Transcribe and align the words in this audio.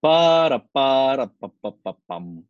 пара 0.00 0.62
пара 0.72 1.30
па 1.38 1.48
па 1.60 1.70
па 1.70 1.96
пам 2.06 2.44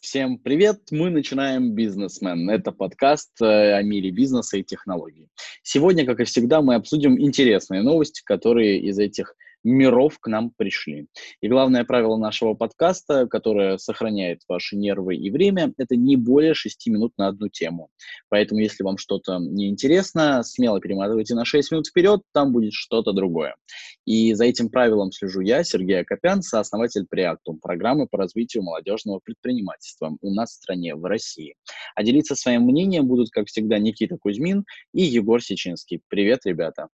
Всем 0.00 0.38
привет! 0.38 0.80
Мы 0.90 1.10
начинаем 1.10 1.72
«Бизнесмен». 1.72 2.48
Это 2.50 2.70
подкаст 2.70 3.40
э, 3.40 3.72
о 3.72 3.82
мире 3.82 4.10
бизнеса 4.10 4.58
и 4.58 4.62
технологий. 4.62 5.28
Сегодня, 5.62 6.04
как 6.04 6.20
и 6.20 6.24
всегда, 6.24 6.62
мы 6.62 6.74
обсудим 6.74 7.20
интересные 7.20 7.82
новости, 7.82 8.22
которые 8.24 8.78
из 8.80 8.98
этих 8.98 9.34
миров 9.66 10.18
к 10.20 10.28
нам 10.28 10.52
пришли. 10.56 11.08
И 11.40 11.48
главное 11.48 11.84
правило 11.84 12.16
нашего 12.16 12.54
подкаста, 12.54 13.26
которое 13.26 13.78
сохраняет 13.78 14.42
ваши 14.48 14.76
нервы 14.76 15.16
и 15.16 15.30
время, 15.30 15.72
это 15.76 15.96
не 15.96 16.16
более 16.16 16.54
6 16.54 16.86
минут 16.86 17.12
на 17.18 17.26
одну 17.26 17.48
тему. 17.48 17.90
Поэтому, 18.28 18.60
если 18.60 18.84
вам 18.84 18.96
что-то 18.96 19.38
неинтересно, 19.38 20.44
смело 20.44 20.80
перематывайте 20.80 21.34
на 21.34 21.44
6 21.44 21.72
минут 21.72 21.88
вперед, 21.88 22.22
там 22.32 22.52
будет 22.52 22.74
что-то 22.74 23.12
другое. 23.12 23.56
И 24.04 24.34
за 24.34 24.44
этим 24.44 24.70
правилом 24.70 25.10
слежу 25.10 25.40
я, 25.40 25.64
Сергей 25.64 26.00
Акопян, 26.00 26.42
сооснователь 26.42 27.06
Преактум, 27.10 27.58
программы 27.58 28.06
по 28.06 28.18
развитию 28.18 28.62
молодежного 28.62 29.18
предпринимательства 29.18 30.16
у 30.20 30.32
нас 30.32 30.50
в 30.50 30.54
стране, 30.54 30.94
в 30.94 31.04
России. 31.04 31.56
А 31.96 32.04
делиться 32.04 32.36
своим 32.36 32.62
мнением 32.62 33.06
будут, 33.06 33.30
как 33.30 33.48
всегда, 33.48 33.78
Никита 33.78 34.16
Кузьмин 34.16 34.64
и 34.92 35.02
Егор 35.02 35.42
Сечинский. 35.42 36.00
Привет, 36.08 36.42
ребята! 36.44 36.88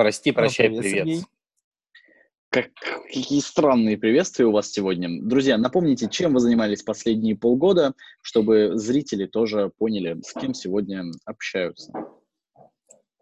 Прости, 0.00 0.32
прощай, 0.32 0.70
ну, 0.70 0.80
привет. 0.80 1.04
привет. 1.04 1.24
Как, 2.48 2.70
какие 3.12 3.40
странные 3.40 3.98
приветствия 3.98 4.46
у 4.46 4.50
вас 4.50 4.72
сегодня. 4.72 5.10
Друзья, 5.20 5.58
напомните, 5.58 6.08
чем 6.08 6.32
вы 6.32 6.40
занимались 6.40 6.82
последние 6.82 7.36
полгода, 7.36 7.92
чтобы 8.22 8.78
зрители 8.78 9.26
тоже 9.26 9.70
поняли, 9.76 10.18
с 10.22 10.32
кем 10.32 10.54
сегодня 10.54 11.04
общаются. 11.26 11.92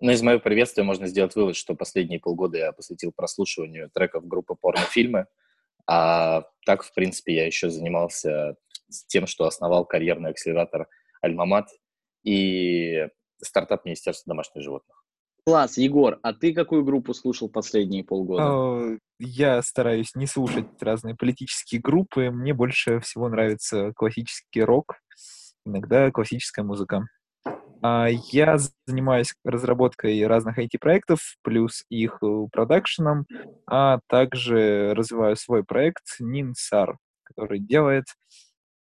Ну, 0.01 0.13
из 0.13 0.23
моего 0.23 0.39
приветствия 0.39 0.85
можно 0.85 1.09
сделать 1.09 1.35
вывод, 1.35 1.57
что 1.57 1.75
последние 1.75 2.21
полгода 2.21 2.59
я 2.59 2.71
посвятил 2.71 3.11
прослушиванию 3.11 3.91
треков 3.93 4.29
группы 4.29 4.55
порнофильмы, 4.55 5.27
а 5.89 6.45
так, 6.65 6.85
в 6.85 6.95
принципе, 6.95 7.35
я 7.35 7.45
еще 7.45 7.71
занимался 7.71 8.55
тем, 9.09 9.27
что 9.27 9.47
основал 9.47 9.85
карьерный 9.85 10.31
акселератор 10.31 10.87
Альмамат 11.23 11.71
и 12.23 13.09
стартап 13.43 13.85
Министерства 13.85 14.31
домашних 14.31 14.63
животных. 14.63 14.98
Класс, 15.49 15.79
Егор, 15.79 16.19
а 16.23 16.35
ты 16.35 16.53
какую 16.53 16.85
группу 16.85 17.15
слушал 17.15 17.49
последние 17.49 18.05
полгода? 18.05 18.43
А, 18.43 18.99
я 19.19 19.63
стараюсь 19.63 20.15
не 20.15 20.27
слушать 20.27 20.67
разные 20.79 21.15
политические 21.15 21.81
группы. 21.81 22.29
Мне 22.31 22.53
больше 22.53 23.01
всего 23.01 23.31
нравится 23.31 23.95
классический 23.97 24.63
рок, 24.63 24.97
иногда 25.65 26.11
классическая 26.11 26.65
музыка. 26.65 27.09
А, 27.81 28.09
я 28.31 28.59
занимаюсь 28.87 29.33
разработкой 29.43 30.27
разных 30.27 30.59
IT-проектов, 30.59 31.21
плюс 31.41 31.83
их 31.89 32.19
э, 32.23 32.47
продакшеном, 32.53 33.25
а 33.67 34.01
также 34.07 34.93
развиваю 34.93 35.35
свой 35.37 35.65
проект 35.65 36.05
NinSAR, 36.21 36.97
который 37.23 37.59
делает 37.59 38.05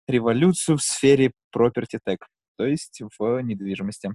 революцию 0.08 0.78
в 0.78 0.82
сфере 0.82 1.30
property 1.56 2.00
tech, 2.04 2.18
то 2.56 2.66
есть 2.66 3.00
в 3.16 3.40
недвижимости. 3.42 4.10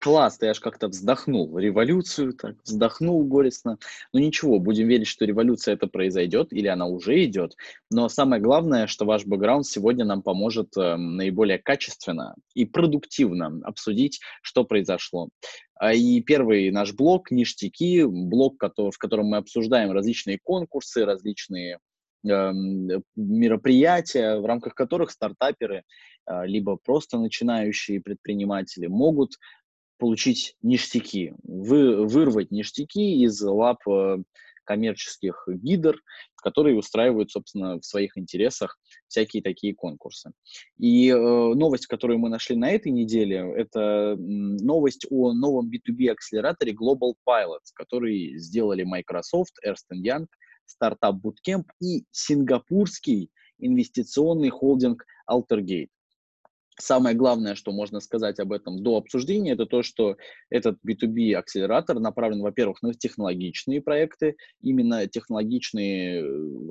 Класс, 0.00 0.38
ты 0.38 0.46
аж 0.46 0.60
как-то 0.60 0.88
вздохнул. 0.88 1.58
Революцию 1.58 2.32
так 2.32 2.56
вздохнул 2.64 3.22
горестно. 3.24 3.72
Но 4.12 4.18
ну, 4.18 4.26
ничего, 4.26 4.58
будем 4.58 4.88
верить, 4.88 5.06
что 5.06 5.26
революция 5.26 5.74
это 5.74 5.88
произойдет, 5.88 6.54
или 6.54 6.68
она 6.68 6.86
уже 6.86 7.22
идет. 7.24 7.54
Но 7.90 8.08
самое 8.08 8.40
главное, 8.40 8.86
что 8.86 9.04
ваш 9.04 9.26
бэкграунд 9.26 9.66
сегодня 9.66 10.06
нам 10.06 10.22
поможет 10.22 10.74
э, 10.78 10.96
наиболее 10.96 11.58
качественно 11.58 12.34
и 12.54 12.64
продуктивно 12.64 13.60
обсудить, 13.62 14.20
что 14.40 14.64
произошло. 14.64 15.28
А, 15.74 15.92
и 15.92 16.22
первый 16.22 16.70
наш 16.70 16.94
блок 16.94 17.30
«Ништяки», 17.30 18.04
блок, 18.04 18.54
в 18.58 18.96
котором 18.96 19.26
мы 19.26 19.36
обсуждаем 19.36 19.92
различные 19.92 20.38
конкурсы, 20.42 21.04
различные 21.04 21.78
эм, 22.26 22.88
мероприятия, 23.16 24.38
в 24.40 24.46
рамках 24.46 24.74
которых 24.74 25.10
стартаперы 25.10 25.84
а, 26.26 26.46
либо 26.46 26.76
просто 26.76 27.18
начинающие 27.18 28.00
предприниматели 28.00 28.86
могут 28.86 29.32
получить 30.00 30.56
ништяки, 30.62 31.34
вы, 31.44 32.06
вырвать 32.06 32.50
ништяки 32.50 33.22
из 33.22 33.40
лап 33.42 33.86
э, 33.86 34.18
коммерческих 34.64 35.46
гидр, 35.48 36.00
которые 36.36 36.76
устраивают, 36.76 37.30
собственно, 37.30 37.78
в 37.78 37.84
своих 37.84 38.16
интересах 38.16 38.78
всякие 39.08 39.42
такие 39.42 39.74
конкурсы. 39.74 40.32
И 40.78 41.10
э, 41.10 41.14
новость, 41.16 41.86
которую 41.86 42.18
мы 42.18 42.30
нашли 42.30 42.56
на 42.56 42.70
этой 42.70 42.90
неделе, 42.90 43.52
это 43.56 44.16
новость 44.18 45.06
о 45.10 45.32
новом 45.32 45.70
B2B-акселераторе 45.70 46.72
Global 46.72 47.14
Pilots, 47.28 47.70
который 47.74 48.38
сделали 48.38 48.82
Microsoft, 48.82 49.54
Ernst 49.64 49.92
Young, 49.92 50.26
стартап 50.64 51.16
Bootcamp 51.16 51.64
и 51.80 52.04
сингапурский 52.10 53.30
инвестиционный 53.58 54.50
холдинг 54.50 55.04
Altergate. 55.28 55.90
Самое 56.80 57.14
главное, 57.14 57.54
что 57.54 57.72
можно 57.72 58.00
сказать 58.00 58.40
об 58.40 58.52
этом 58.52 58.82
до 58.82 58.96
обсуждения, 58.96 59.52
это 59.52 59.66
то, 59.66 59.82
что 59.82 60.16
этот 60.48 60.78
B2B 60.86 61.34
акселератор 61.34 62.00
направлен, 62.00 62.40
во-первых, 62.40 62.82
на 62.82 62.94
технологичные 62.94 63.82
проекты, 63.82 64.36
именно 64.60 65.06
технологичные 65.06 66.24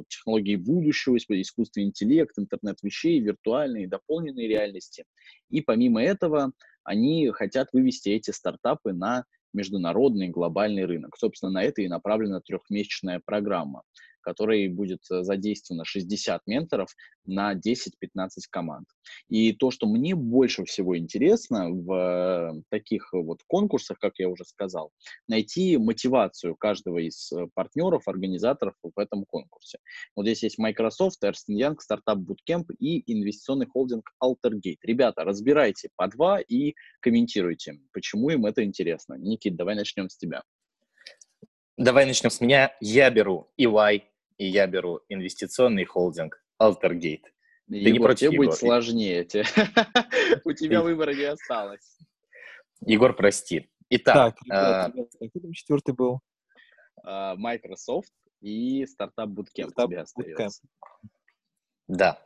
технологии 0.08 0.56
будущего, 0.56 1.18
искусственный 1.42 1.88
интеллект, 1.88 2.38
интернет 2.38 2.78
вещей, 2.82 3.20
виртуальные, 3.20 3.88
дополненные 3.88 4.48
реальности. 4.48 5.06
И 5.50 5.62
помимо 5.62 6.02
этого, 6.02 6.54
они 6.84 7.30
хотят 7.30 7.70
вывести 7.72 8.10
эти 8.10 8.32
стартапы 8.32 8.94
на 8.94 9.26
международный 9.54 10.30
глобальный 10.30 10.86
рынок. 10.86 11.18
Собственно, 11.18 11.52
на 11.52 11.64
это 11.64 11.82
и 11.82 11.88
направлена 11.88 12.40
трехмесячная 12.42 13.22
программа 13.24 13.84
которой 14.30 14.68
будет 14.68 15.02
э, 15.12 15.24
задействовано 15.24 15.86
60 15.86 16.46
менторов 16.46 16.90
на 17.26 17.56
10-15 17.56 18.28
команд. 18.52 18.88
И 19.28 19.54
то, 19.54 19.72
что 19.72 19.88
мне 19.88 20.14
больше 20.14 20.66
всего 20.66 20.96
интересно 20.96 21.70
в 21.72 21.92
э, 21.92 22.62
таких 22.70 23.12
вот 23.12 23.40
конкурсах, 23.48 23.98
как 23.98 24.20
я 24.20 24.30
уже 24.30 24.46
сказал, 24.46 24.92
найти 25.28 25.78
мотивацию 25.78 26.56
каждого 26.56 27.00
из 27.00 27.32
э, 27.32 27.48
партнеров, 27.56 28.08
организаторов 28.08 28.76
в 28.84 29.00
этом 29.00 29.26
конкурсе. 29.26 29.80
Вот 30.16 30.26
здесь 30.26 30.44
есть 30.44 30.60
Microsoft, 30.60 31.24
Ernst 31.24 31.50
Young, 31.50 31.78
Startup 31.78 32.18
Bootcamp 32.18 32.66
и 32.78 33.12
инвестиционный 33.12 33.66
холдинг 33.66 34.12
Altergate. 34.24 34.78
Ребята, 34.84 35.24
разбирайте 35.24 35.90
по 35.96 36.08
два 36.08 36.40
и 36.40 36.76
комментируйте, 37.00 37.80
почему 37.94 38.30
им 38.30 38.46
это 38.46 38.64
интересно. 38.64 39.16
Никит, 39.16 39.56
давай 39.56 39.74
начнем 39.74 40.08
с 40.08 40.18
тебя. 40.18 40.44
Давай 41.80 42.06
начнем 42.06 42.30
с 42.30 42.42
меня. 42.42 42.76
Я 42.82 43.10
беру 43.10 43.54
EY, 43.58 44.02
и 44.40 44.48
я 44.48 44.66
беру 44.66 45.02
инвестиционный 45.10 45.86
холдинг 45.86 46.42
Altergate. 46.60 47.26
Ты 47.68 47.92
не 47.92 48.00
против, 48.00 48.30
тебе 48.30 48.34
Егор? 48.34 48.46
будет 48.48 48.58
сложнее. 48.58 49.28
У 50.44 50.54
тебя 50.54 50.82
выбора 50.82 51.14
не 51.14 51.26
осталось. 51.26 52.00
Егор, 52.82 53.16
прости. 53.16 53.70
Итак. 53.90 54.38
Так, 54.48 54.94
какой 55.20 55.42
там 55.42 55.52
четвертый 55.52 55.94
был? 55.94 56.22
А, 57.04 57.36
Microsoft 57.36 58.12
и 58.42 58.86
стартап 58.88 59.30
Bootcamp 59.30 59.72
тебе 59.76 60.00
остается. 60.00 60.64
Да. 61.88 62.20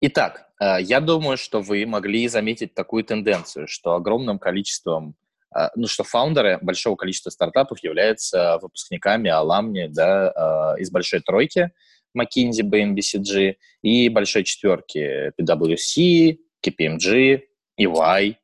Итак, 0.00 0.50
а, 0.58 0.80
я 0.80 1.00
думаю, 1.00 1.36
что 1.36 1.60
вы 1.60 1.86
могли 1.86 2.26
заметить 2.28 2.74
такую 2.74 3.04
тенденцию, 3.04 3.66
что 3.68 3.94
огромным 3.94 4.38
количеством 4.38 5.10
а, 5.10 5.29
ну, 5.74 5.88
что 5.88 6.04
фаундеры 6.04 6.58
большого 6.62 6.96
количества 6.96 7.30
стартапов 7.30 7.82
являются 7.82 8.58
выпускниками 8.62 9.30
аламни 9.30 9.86
да, 9.88 10.30
а, 10.30 10.74
из 10.78 10.90
большой 10.90 11.20
тройки 11.20 11.72
McKinsey, 12.16 12.62
Bain, 12.62 12.94
BCG 12.94 13.56
и 13.82 14.08
большой 14.08 14.44
четверки 14.44 15.32
PwC, 15.40 16.38
KPMG, 16.64 17.42
EY 17.80 18.36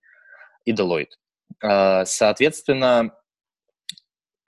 и 0.64 0.72
Deloitte. 0.72 1.12
А, 1.62 2.04
соответственно, 2.04 3.14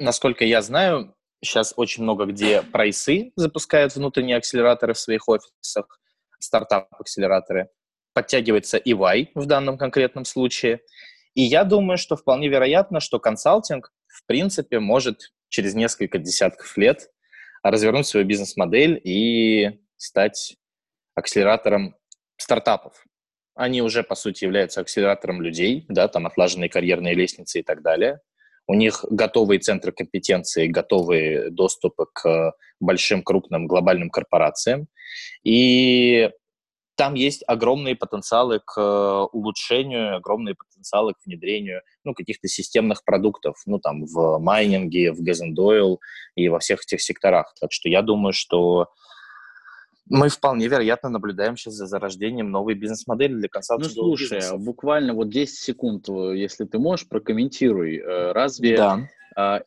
насколько 0.00 0.44
я 0.44 0.60
знаю, 0.60 1.14
сейчас 1.40 1.74
очень 1.76 2.02
много 2.02 2.26
где 2.26 2.62
прайсы 2.62 3.30
запускают 3.36 3.94
внутренние 3.94 4.36
акселераторы 4.36 4.94
в 4.94 4.98
своих 4.98 5.28
офисах, 5.28 6.00
стартап-акселераторы. 6.40 7.68
Подтягивается 8.14 8.78
EY 8.78 9.28
в 9.36 9.46
данном 9.46 9.78
конкретном 9.78 10.24
случае– 10.24 10.80
и 11.38 11.42
я 11.42 11.62
думаю, 11.62 11.98
что 11.98 12.16
вполне 12.16 12.48
вероятно, 12.48 12.98
что 12.98 13.20
консалтинг, 13.20 13.92
в 14.08 14.26
принципе, 14.26 14.80
может 14.80 15.32
через 15.48 15.74
несколько 15.74 16.18
десятков 16.18 16.76
лет 16.76 17.12
развернуть 17.62 18.08
свою 18.08 18.26
бизнес-модель 18.26 19.00
и 19.04 19.78
стать 19.96 20.56
акселератором 21.14 21.94
стартапов. 22.36 23.04
Они 23.54 23.82
уже, 23.82 24.02
по 24.02 24.16
сути, 24.16 24.46
являются 24.46 24.80
акселератором 24.80 25.40
людей, 25.40 25.86
да, 25.88 26.08
там 26.08 26.26
отлаженные 26.26 26.68
карьерные 26.68 27.14
лестницы 27.14 27.60
и 27.60 27.62
так 27.62 27.82
далее. 27.82 28.18
У 28.66 28.74
них 28.74 29.04
готовые 29.08 29.60
центры 29.60 29.92
компетенции, 29.92 30.66
готовые 30.66 31.50
доступы 31.50 32.06
к 32.12 32.52
большим, 32.80 33.22
крупным, 33.22 33.68
глобальным 33.68 34.10
корпорациям. 34.10 34.88
И 35.44 36.32
там 36.98 37.14
есть 37.14 37.44
огромные 37.46 37.94
потенциалы 37.94 38.58
к 38.58 38.76
э, 38.76 39.28
улучшению, 39.32 40.16
огромные 40.16 40.56
потенциалы 40.56 41.14
к 41.14 41.24
внедрению 41.24 41.82
ну, 42.02 42.12
каких-то 42.12 42.48
системных 42.48 43.04
продуктов, 43.04 43.54
ну, 43.66 43.78
там, 43.78 44.04
в 44.04 44.38
майнинге, 44.40 45.12
в 45.12 45.22
газендойл 45.22 46.00
и 46.34 46.48
во 46.48 46.58
всех 46.58 46.80
этих 46.82 47.00
секторах. 47.00 47.54
Так 47.60 47.70
что 47.70 47.88
я 47.88 48.02
думаю, 48.02 48.32
что 48.32 48.88
мы 50.06 50.28
вполне 50.28 50.66
вероятно 50.66 51.08
наблюдаем 51.08 51.56
сейчас 51.56 51.74
за 51.74 51.86
зарождением 51.86 52.50
новой 52.50 52.74
бизнес-модели 52.74 53.34
для 53.34 53.48
консалтинга. 53.48 53.94
Ну, 53.94 54.02
слушай, 54.02 54.38
бизнеса. 54.38 54.56
буквально 54.56 55.14
вот 55.14 55.30
10 55.30 55.56
секунд, 55.56 56.08
э, 56.08 56.36
если 56.36 56.64
ты 56.64 56.80
можешь, 56.80 57.08
прокомментируй. 57.08 57.98
Э, 57.98 58.32
разве 58.32 58.76
да. 58.76 59.62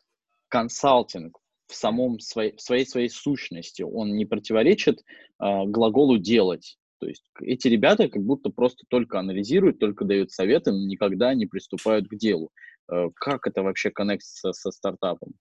консалтинг 0.48 1.38
в 1.66 1.74
самом 1.74 2.20
своей, 2.20 2.54
в 2.56 2.60
своей 2.60 2.84
своей 2.84 3.08
сущности 3.08 3.80
он 3.80 4.16
не 4.16 4.26
противоречит 4.26 5.02
глаголу 5.38 6.18
делать? 6.18 6.76
То 7.02 7.08
есть 7.08 7.24
эти 7.40 7.66
ребята 7.66 8.08
как 8.08 8.22
будто 8.22 8.48
просто 8.50 8.84
только 8.88 9.18
анализируют, 9.18 9.80
только 9.80 10.04
дают 10.04 10.30
советы, 10.30 10.70
но 10.70 10.86
никогда 10.86 11.34
не 11.34 11.46
приступают 11.46 12.06
к 12.06 12.14
делу. 12.14 12.52
Э, 12.88 13.08
как 13.16 13.48
это 13.48 13.64
вообще 13.64 13.90
коннектится 13.90 14.52
со 14.52 14.70
стартапом? 14.70 15.32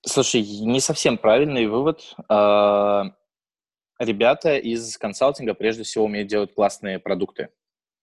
Слушай, 0.00 0.40
не 0.40 0.80
совсем 0.80 1.18
правильный 1.18 1.66
вывод. 1.66 2.14
А, 2.26 3.14
ребята 3.98 4.56
из 4.56 4.96
консалтинга 4.96 5.52
прежде 5.52 5.82
всего 5.82 6.06
умеют 6.06 6.28
делать 6.28 6.54
классные 6.54 6.98
продукты. 6.98 7.50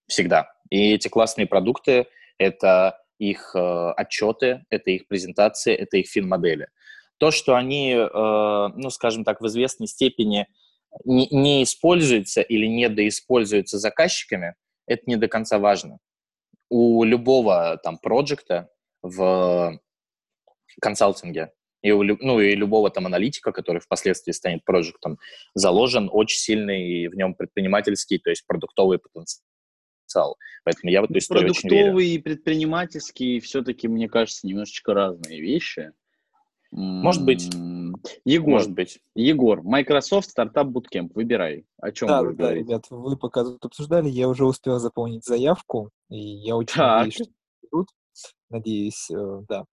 Всегда. 0.05 0.51
И 0.69 0.93
эти 0.93 1.07
классные 1.07 1.47
продукты— 1.47 2.05
это 2.37 3.01
их 3.17 3.55
э, 3.55 3.91
отчеты, 3.97 4.63
это 4.69 4.91
их 4.91 5.07
презентации, 5.07 5.73
это 5.73 5.97
их 5.97 6.07
фин-модели. 6.07 6.67
То, 7.17 7.31
что 7.31 7.55
они, 7.55 7.93
э, 7.93 8.07
ну, 8.13 8.91
скажем 8.91 9.23
так, 9.23 9.41
в 9.41 9.47
известной 9.47 9.87
степени 9.87 10.45
не, 11.05 11.27
не 11.31 11.63
используется 11.63 12.41
или 12.41 12.65
недоиспользуется 12.65 13.79
заказчиками, 13.79 14.55
это 14.87 15.03
не 15.05 15.15
до 15.15 15.27
конца 15.27 15.59
важно. 15.59 15.99
У 16.69 17.03
любого 17.03 17.79
там 17.83 17.97
проекта 17.97 18.69
в 19.01 19.79
консалтинге 20.81 21.51
и 21.81 21.91
у, 21.91 22.03
ну, 22.03 22.39
и 22.39 22.55
любого 22.55 22.89
там 22.89 23.05
аналитика, 23.05 23.51
который 23.51 23.79
впоследствии 23.79 24.31
станет 24.31 24.65
проектом, 24.65 25.17
заложен 25.53 26.09
очень 26.11 26.37
сильный 26.37 27.07
в 27.07 27.15
нем 27.15 27.33
предпринимательский, 27.35 28.19
то 28.19 28.29
есть 28.29 28.45
продуктовый 28.45 28.99
потенциал. 28.99 30.37
Поэтому 30.63 30.91
я 30.91 31.01
в 31.01 31.05
эту 31.05 31.17
историю 31.17 31.53
Продуктовый 31.53 31.93
очень 31.93 31.95
верю. 31.95 32.15
и 32.15 32.17
предпринимательский 32.17 33.39
все-таки, 33.39 33.87
мне 33.87 34.09
кажется, 34.09 34.45
немножечко 34.45 34.93
разные 34.93 35.39
вещи. 35.39 35.91
Может 36.71 37.23
быть. 37.23 37.49
Егор, 38.25 38.53
Может 38.53 38.71
быть. 38.71 38.99
Егор, 39.15 39.61
Microsoft 39.61 40.29
Startup 40.37 40.65
Bootcamp, 40.65 41.11
выбирай. 41.13 41.65
О 41.81 41.91
чем 41.91 42.07
да, 42.07 42.21
будешь 42.21 42.37
да, 42.37 42.43
говорить? 42.43 42.67
ребят, 42.67 42.85
вы 42.89 43.17
пока 43.17 43.43
тут 43.43 43.65
обсуждали, 43.65 44.09
я 44.09 44.27
уже 44.27 44.45
успел 44.45 44.79
заполнить 44.79 45.25
заявку, 45.25 45.89
и 46.09 46.17
я 46.17 46.55
очень 46.55 46.75
так. 46.75 46.97
надеюсь, 46.97 47.15
что 47.15 47.25
берут. 47.63 47.87
Надеюсь, 48.49 49.09
э, 49.11 49.41
да. 49.47 49.65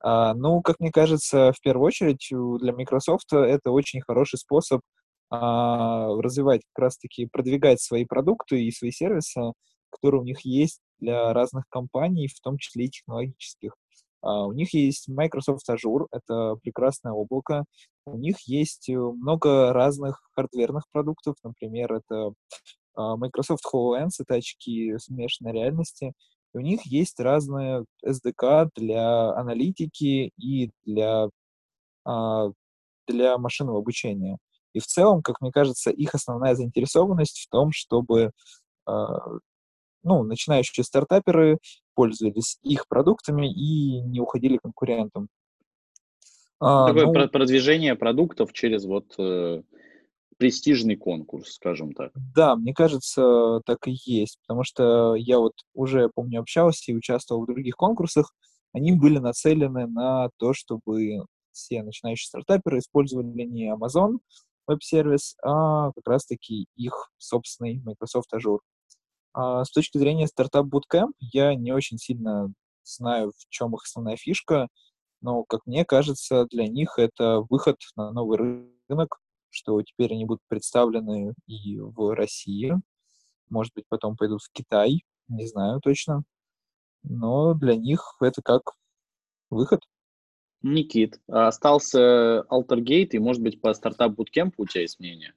А, 0.00 0.34
ну, 0.34 0.60
как 0.62 0.80
мне 0.80 0.92
кажется, 0.92 1.52
в 1.52 1.60
первую 1.60 1.86
очередь 1.86 2.28
для 2.30 2.72
Microsoft 2.72 3.32
это 3.32 3.70
очень 3.70 4.02
хороший 4.02 4.38
способ 4.38 4.82
а, 5.30 6.08
развивать 6.20 6.62
как 6.72 6.84
раз-таки, 6.84 7.26
продвигать 7.26 7.80
свои 7.80 8.04
продукты 8.04 8.62
и 8.62 8.70
свои 8.70 8.90
сервисы, 8.90 9.52
которые 9.90 10.22
у 10.22 10.24
них 10.24 10.40
есть 10.40 10.80
для 10.98 11.32
разных 11.32 11.64
компаний, 11.68 12.28
в 12.28 12.40
том 12.40 12.58
числе 12.58 12.86
и 12.86 12.90
технологических. 12.90 13.74
А, 14.22 14.46
у 14.46 14.52
них 14.52 14.74
есть 14.74 15.08
Microsoft 15.08 15.68
Azure, 15.70 16.06
это 16.10 16.56
прекрасное 16.62 17.12
облако. 17.12 17.64
У 18.06 18.16
них 18.16 18.40
есть 18.46 18.88
э, 18.88 18.96
много 18.96 19.72
разных 19.72 20.20
хардверных 20.34 20.84
продуктов, 20.92 21.36
например, 21.44 21.92
это 21.92 22.32
а, 22.94 23.16
Microsoft 23.16 23.64
HoloLens, 23.72 24.12
это 24.18 24.34
очки 24.34 24.96
смешанной 24.98 25.52
реальности. 25.52 26.12
И 26.54 26.58
у 26.58 26.60
них 26.60 26.82
есть 26.86 27.20
разные 27.20 27.84
SDK 28.04 28.70
для 28.74 29.32
аналитики 29.34 30.32
и 30.36 30.70
для, 30.84 31.28
а, 32.04 32.48
для 33.06 33.38
машинного 33.38 33.78
обучения. 33.78 34.38
И 34.74 34.80
в 34.80 34.86
целом, 34.86 35.22
как 35.22 35.40
мне 35.40 35.52
кажется, 35.52 35.90
их 35.90 36.14
основная 36.14 36.54
заинтересованность 36.54 37.40
в 37.40 37.48
том, 37.50 37.70
чтобы 37.72 38.32
ну, 40.02 40.22
начинающие 40.22 40.84
стартаперы 40.84 41.58
пользовались 41.94 42.58
их 42.62 42.86
продуктами 42.88 43.50
и 43.50 44.00
не 44.00 44.20
уходили 44.20 44.58
конкурентам. 44.58 45.28
А, 46.60 46.88
Такое 46.88 47.06
ну, 47.06 47.28
продвижение 47.28 47.94
продуктов 47.94 48.52
через 48.52 48.84
вот 48.84 49.14
э, 49.18 49.62
престижный 50.38 50.96
конкурс, 50.96 51.54
скажем 51.54 51.92
так. 51.92 52.12
Да, 52.34 52.56
мне 52.56 52.74
кажется, 52.74 53.60
так 53.64 53.86
и 53.86 53.96
есть, 54.04 54.38
потому 54.46 54.64
что 54.64 55.14
я 55.14 55.38
вот 55.38 55.52
уже, 55.74 56.10
помню, 56.14 56.40
общался 56.40 56.90
и 56.90 56.96
участвовал 56.96 57.42
в 57.42 57.46
других 57.46 57.76
конкурсах, 57.76 58.32
они 58.72 58.92
были 58.92 59.18
нацелены 59.18 59.86
на 59.86 60.30
то, 60.36 60.52
чтобы 60.52 61.24
все 61.52 61.82
начинающие 61.82 62.28
стартаперы 62.28 62.78
использовали 62.78 63.26
не 63.26 63.72
Amazon 63.72 64.18
веб-сервис, 64.66 65.36
а 65.42 65.92
как 65.92 66.06
раз-таки 66.06 66.66
их 66.76 67.10
собственный 67.18 67.80
Microsoft 67.84 68.32
Azure. 68.34 68.58
А 69.40 69.64
с 69.64 69.70
точки 69.70 69.98
зрения 69.98 70.26
стартап 70.26 70.66
Bootcamp, 70.66 71.12
я 71.20 71.54
не 71.54 71.70
очень 71.70 71.96
сильно 71.96 72.52
знаю, 72.82 73.30
в 73.38 73.48
чем 73.50 73.72
их 73.72 73.84
основная 73.84 74.16
фишка, 74.16 74.66
но, 75.20 75.44
как 75.44 75.64
мне 75.64 75.84
кажется, 75.84 76.46
для 76.50 76.66
них 76.66 76.98
это 76.98 77.42
выход 77.48 77.76
на 77.94 78.10
новый 78.10 78.36
рынок, 78.88 79.20
что 79.50 79.80
теперь 79.82 80.12
они 80.12 80.24
будут 80.24 80.42
представлены 80.48 81.34
и 81.46 81.78
в 81.78 82.16
России, 82.16 82.72
может 83.48 83.72
быть, 83.74 83.84
потом 83.88 84.16
пойдут 84.16 84.42
в 84.42 84.50
Китай, 84.50 85.04
не 85.28 85.46
знаю 85.46 85.80
точно, 85.80 86.24
но 87.04 87.54
для 87.54 87.76
них 87.76 88.16
это 88.20 88.42
как 88.42 88.72
выход. 89.50 89.84
Никит, 90.62 91.20
а 91.28 91.46
остался 91.46 92.44
Altergate, 92.50 93.10
и, 93.10 93.20
может 93.20 93.40
быть, 93.40 93.60
по 93.60 93.72
стартап 93.72 94.18
Bootcamp 94.18 94.54
у 94.56 94.66
тебя 94.66 94.80
есть 94.80 94.98
мнение? 94.98 95.32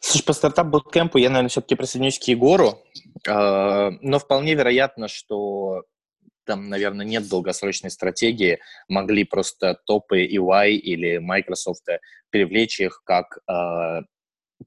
Слушай, 0.00 0.24
по 0.24 0.32
стартап-буткемпу 0.32 1.18
я, 1.18 1.28
наверное, 1.28 1.48
все-таки 1.48 1.74
присоединюсь 1.74 2.18
к 2.18 2.24
Егору, 2.24 2.84
а, 3.28 3.90
но 4.00 4.18
вполне 4.18 4.54
вероятно, 4.54 5.08
что 5.08 5.82
там, 6.44 6.68
наверное, 6.68 7.04
нет 7.04 7.28
долгосрочной 7.28 7.90
стратегии, 7.90 8.58
могли 8.88 9.24
просто 9.24 9.78
топы 9.86 10.24
EY 10.24 10.70
или 10.70 11.18
Microsoft 11.18 11.86
привлечь 12.30 12.80
их 12.80 13.02
как 13.04 13.38
э, 13.46 14.02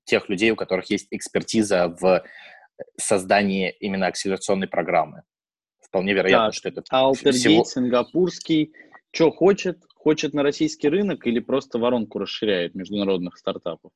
тех 0.04 0.30
людей, 0.30 0.52
у 0.52 0.56
которых 0.56 0.92
есть 0.92 1.08
экспертиза 1.10 1.88
в 2.00 2.24
создании 2.98 3.72
именно 3.80 4.08
акселерационной 4.08 4.68
программы. 4.68 5.24
Вполне 5.82 6.14
вероятно, 6.14 6.48
так, 6.48 6.54
что 6.54 6.70
это 6.70 6.84
Алтергейт 6.90 7.36
всего... 7.36 7.64
сингапурский, 7.66 8.74
что 9.12 9.32
хочет? 9.32 9.80
Хочет 9.96 10.34
на 10.34 10.44
российский 10.44 10.88
рынок 10.88 11.28
или 11.28 11.40
просто 11.40 11.80
воронку 11.80 12.20
расширяет 12.20 12.76
международных 12.76 13.38
стартапов? 13.38 13.92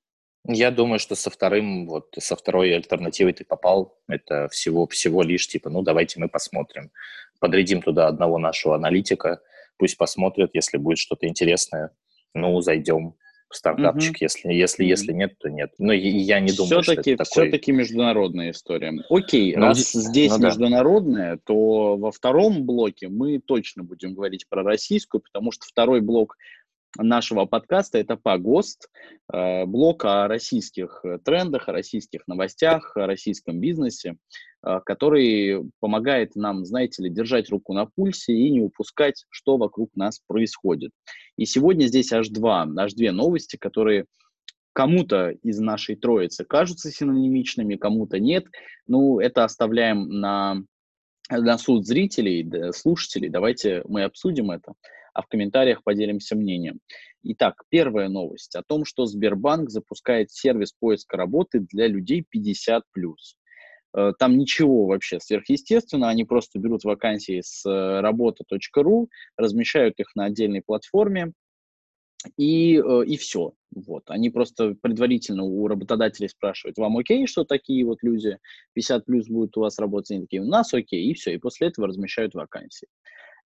Я 0.48 0.72
думаю, 0.72 1.00
что 1.00 1.16
со 1.16 1.30
вторым, 1.30 1.88
вот 1.88 2.16
со 2.18 2.36
второй 2.36 2.76
альтернативой 2.76 3.34
ты 3.34 3.44
попал. 3.44 3.98
Это 4.08 4.48
всего, 4.50 4.88
всего 4.88 5.24
лишь 5.24 5.48
типа, 5.48 5.70
ну 5.70 5.82
давайте 5.82 6.20
мы 6.20 6.30
посмотрим. 6.30 6.92
Подрядим 7.40 7.82
туда 7.82 8.08
одного 8.08 8.38
нашего 8.38 8.76
аналитика, 8.76 9.42
пусть 9.78 9.98
посмотрят, 9.98 10.52
если 10.54 10.78
будет 10.78 11.00
что-то 11.00 11.28
интересное, 11.28 11.92
ну 12.34 12.62
зайдем 12.62 13.16
в 13.50 13.56
стартапчик, 13.56 14.12
угу. 14.12 14.18
если, 14.22 14.54
если, 14.54 14.84
если 14.84 15.14
нет, 15.14 15.38
то 15.40 15.50
нет. 15.50 15.72
Но 15.78 15.94
я 15.94 16.40
не 16.40 16.52
думаю, 16.52 16.82
все-таки, 16.82 17.02
что 17.02 17.12
это 17.12 17.24
такой... 17.26 17.44
Все-таки 17.44 17.72
международная 17.72 18.52
история. 18.52 18.94
Окей, 19.10 19.56
ну, 19.56 19.68
раз 19.68 19.92
здесь 19.92 20.32
ну, 20.32 20.46
международная, 20.46 21.36
да. 21.36 21.42
то 21.46 21.98
во 21.98 22.12
втором 22.12 22.66
блоке 22.66 23.08
мы 23.08 23.40
точно 23.40 23.84
будем 23.84 24.14
говорить 24.14 24.48
про 24.50 24.64
российскую, 24.64 25.22
потому 25.22 25.52
что 25.52 25.66
второй 25.66 26.02
блок 26.02 26.38
нашего 26.98 27.46
подкаста. 27.46 27.98
Это 27.98 28.16
Погост, 28.16 28.90
э, 29.32 29.66
блок 29.66 30.06
о 30.06 30.28
российских 30.28 31.04
трендах, 31.24 31.68
о 31.68 31.74
российских 31.74 32.28
новостях, 32.28 32.96
о 32.96 33.08
российском 33.08 33.60
бизнесе, 33.60 34.16
э, 34.64 34.80
который 34.86 35.70
помогает 35.80 36.36
нам, 36.36 36.66
знаете 36.66 37.04
ли, 37.04 37.10
держать 37.10 37.50
руку 37.50 37.74
на 37.74 37.86
пульсе 37.86 38.34
и 38.34 38.50
не 38.50 38.62
упускать, 38.62 39.26
что 39.30 39.58
вокруг 39.58 39.92
нас 39.96 40.20
происходит. 40.26 40.92
И 41.38 41.46
сегодня 41.46 41.88
здесь 41.88 42.12
аж 42.14 42.30
два, 42.30 42.68
аж 42.78 42.94
две 42.94 43.12
новости, 43.12 43.58
которые 43.58 44.06
кому-то 44.74 45.30
из 45.30 45.60
нашей 45.60 45.96
троицы 45.96 46.44
кажутся 46.44 46.92
синонимичными, 46.92 47.76
кому-то 47.76 48.20
нет. 48.20 48.46
Ну, 48.88 49.20
это 49.20 49.46
оставляем 49.46 50.10
на, 50.10 50.62
на 51.30 51.58
суд 51.58 51.86
зрителей, 51.86 52.74
слушателей. 52.74 53.30
Давайте 53.30 53.84
мы 53.88 54.04
обсудим 54.04 54.52
это 54.52 54.74
а 55.16 55.22
в 55.22 55.28
комментариях 55.28 55.82
поделимся 55.84 56.36
мнением. 56.36 56.80
Итак, 57.24 57.64
первая 57.70 58.10
новость 58.10 58.56
о 58.56 58.62
том, 58.62 58.86
что 58.86 59.06
Сбербанк 59.06 59.70
запускает 59.70 60.30
сервис 60.30 60.74
поиска 60.74 61.18
работы 61.18 61.62
для 61.62 61.88
людей 61.88 62.24
50+. 62.24 62.82
Э, 63.98 64.12
там 64.20 64.38
ничего 64.38 64.86
вообще 64.88 65.20
сверхъестественного, 65.20 66.12
они 66.12 66.26
просто 66.26 66.60
берут 66.60 66.84
вакансии 66.84 67.42
с 67.42 67.66
э, 67.66 68.02
работа.ру, 68.02 69.10
размещают 69.38 70.00
их 70.00 70.16
на 70.16 70.26
отдельной 70.26 70.62
платформе, 70.62 71.32
и, 72.38 72.76
э, 72.78 73.06
и 73.06 73.16
все. 73.16 73.54
Вот. 73.74 74.04
Они 74.08 74.30
просто 74.30 74.76
предварительно 74.82 75.44
у 75.44 75.68
работодателей 75.68 76.28
спрашивают, 76.28 76.78
вам 76.78 76.98
окей, 76.98 77.26
что 77.26 77.46
такие 77.46 77.86
вот 77.86 78.00
люди 78.04 78.38
50 78.74 79.06
плюс 79.06 79.28
будут 79.28 79.56
у 79.58 79.62
вас 79.62 79.80
работать? 79.80 80.12
Они 80.12 80.22
такие, 80.22 80.42
у 80.42 80.46
нас 80.46 80.74
окей, 80.74 81.06
и 81.06 81.14
все. 81.14 81.34
И 81.34 81.38
после 81.38 81.68
этого 81.68 81.88
размещают 81.88 82.34
вакансии. 82.34 82.88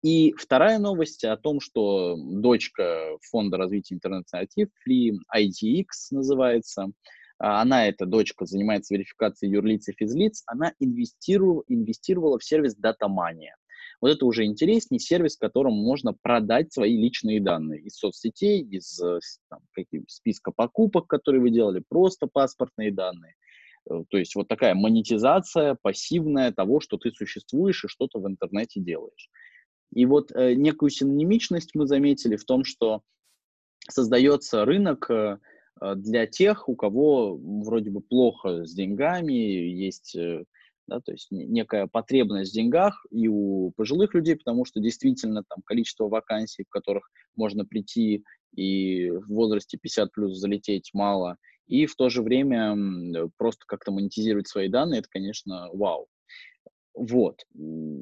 И 0.04 0.34
вторая 0.34 0.80
новость 0.80 1.24
о 1.24 1.38
том, 1.38 1.62
что 1.62 2.18
дочка 2.18 3.18
фонда 3.22 3.58
развития 3.58 3.96
интернет-инициатив, 3.96 4.68
Free 4.86 5.14
IDX 5.34 5.86
называется, 6.12 6.92
а, 7.40 7.62
она, 7.62 7.88
эта 7.88 8.06
дочка, 8.06 8.46
занимается 8.46 8.94
верификацией 8.94 9.54
юрлиц 9.54 9.88
и 9.88 9.94
физлиц, 9.94 10.44
она 10.46 10.74
инвестировала, 10.80 11.64
инвестировала 11.70 12.38
в 12.38 12.44
сервис 12.44 12.76
DataMania. 12.78 13.56
Вот 14.02 14.12
это 14.12 14.26
уже 14.26 14.44
интереснее, 14.44 15.00
сервис, 15.00 15.38
в 15.38 15.40
котором 15.40 15.74
можно 15.74 16.14
продать 16.14 16.74
свои 16.74 16.98
личные 16.98 17.40
данные 17.40 17.84
из 17.84 17.96
соцсетей, 17.96 18.62
из 18.62 19.02
э, 19.02 19.20
там, 19.50 19.62
списка 20.10 20.52
покупок, 20.52 21.08
которые 21.08 21.42
вы 21.42 21.50
делали, 21.50 21.82
просто 21.88 22.28
паспортные 22.28 22.92
данные. 22.92 23.36
Э, 23.90 24.04
то 24.10 24.18
есть 24.18 24.36
вот 24.36 24.50
такая 24.50 24.76
монетизация 24.76 25.78
пассивная 25.82 26.52
того, 26.52 26.82
что 26.82 26.98
ты 26.98 27.12
существуешь 27.12 27.86
и 27.86 27.88
что-то 27.88 28.20
в 28.20 28.28
интернете 28.28 28.82
делаешь. 28.82 29.30
И 29.94 30.06
вот 30.06 30.32
э, 30.32 30.54
некую 30.54 30.90
синонимичность 30.90 31.72
мы 31.76 31.88
заметили 31.88 32.36
в 32.36 32.46
том, 32.46 32.64
что 32.64 33.02
создается 33.88 34.66
рынок 34.66 35.10
э, 35.10 35.38
для 35.96 36.26
тех, 36.26 36.68
у 36.68 36.76
кого 36.76 37.38
вроде 37.38 37.92
бы 37.92 38.02
плохо 38.02 38.66
с 38.66 38.74
деньгами, 38.74 39.34
есть 39.34 40.16
э, 40.16 40.46
да, 40.88 41.00
то 41.00 41.12
есть 41.12 41.28
некая 41.32 41.88
потребность 41.88 42.52
в 42.52 42.56
деньгах 42.56 43.06
и 43.10 43.28
у 43.28 43.72
пожилых 43.78 44.14
людей, 44.14 44.36
потому 44.36 44.66
что 44.66 44.82
действительно 44.82 45.44
там 45.48 45.62
количество 45.64 46.10
вакансий, 46.10 46.64
в 46.64 46.70
которых 46.70 47.10
можно 47.36 47.66
прийти 47.66 48.24
и 48.56 49.10
в 49.10 49.28
возрасте 49.28 49.78
50 49.78 50.12
плюс 50.12 50.38
залететь 50.38 50.90
мало, 50.94 51.38
и 51.68 51.86
в 51.86 51.96
то 51.96 52.10
же 52.10 52.22
время 52.22 52.76
просто 53.38 53.64
как-то 53.66 53.92
монетизировать 53.92 54.48
свои 54.48 54.68
данные, 54.68 55.00
это, 55.00 55.08
конечно, 55.10 55.70
вау. 55.72 56.08
Вот. 56.96 57.46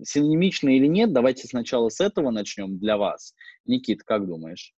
Синонимично 0.03 0.69
или 0.69 0.87
нет, 0.87 1.13
давайте 1.13 1.47
сначала 1.47 1.89
с 1.89 2.01
этого 2.01 2.29
начнем 2.31 2.77
для 2.77 2.97
вас. 2.97 3.33
Никит, 3.65 4.03
как 4.03 4.27
думаешь? 4.27 4.73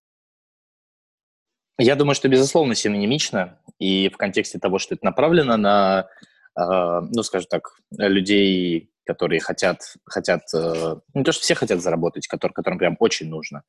Я 1.78 1.96
думаю, 1.96 2.14
что, 2.14 2.28
безусловно, 2.28 2.74
синонимично. 2.74 3.58
И 3.78 4.08
в 4.08 4.16
контексте 4.16 4.58
того, 4.58 4.78
что 4.78 4.94
это 4.94 5.04
направлено 5.04 5.56
на, 5.56 6.08
э, 6.56 6.60
ну, 6.60 7.22
скажем 7.24 7.48
так, 7.50 7.76
людей, 7.90 8.92
которые 9.04 9.40
хотят, 9.40 9.80
хотят 10.04 10.42
э, 10.54 10.96
не 11.14 11.24
то, 11.24 11.32
что 11.32 11.42
все 11.42 11.56
хотят 11.56 11.82
заработать, 11.82 12.28
которые, 12.28 12.54
которым 12.54 12.78
прям 12.78 12.96
очень 13.00 13.28
нужно. 13.28 13.64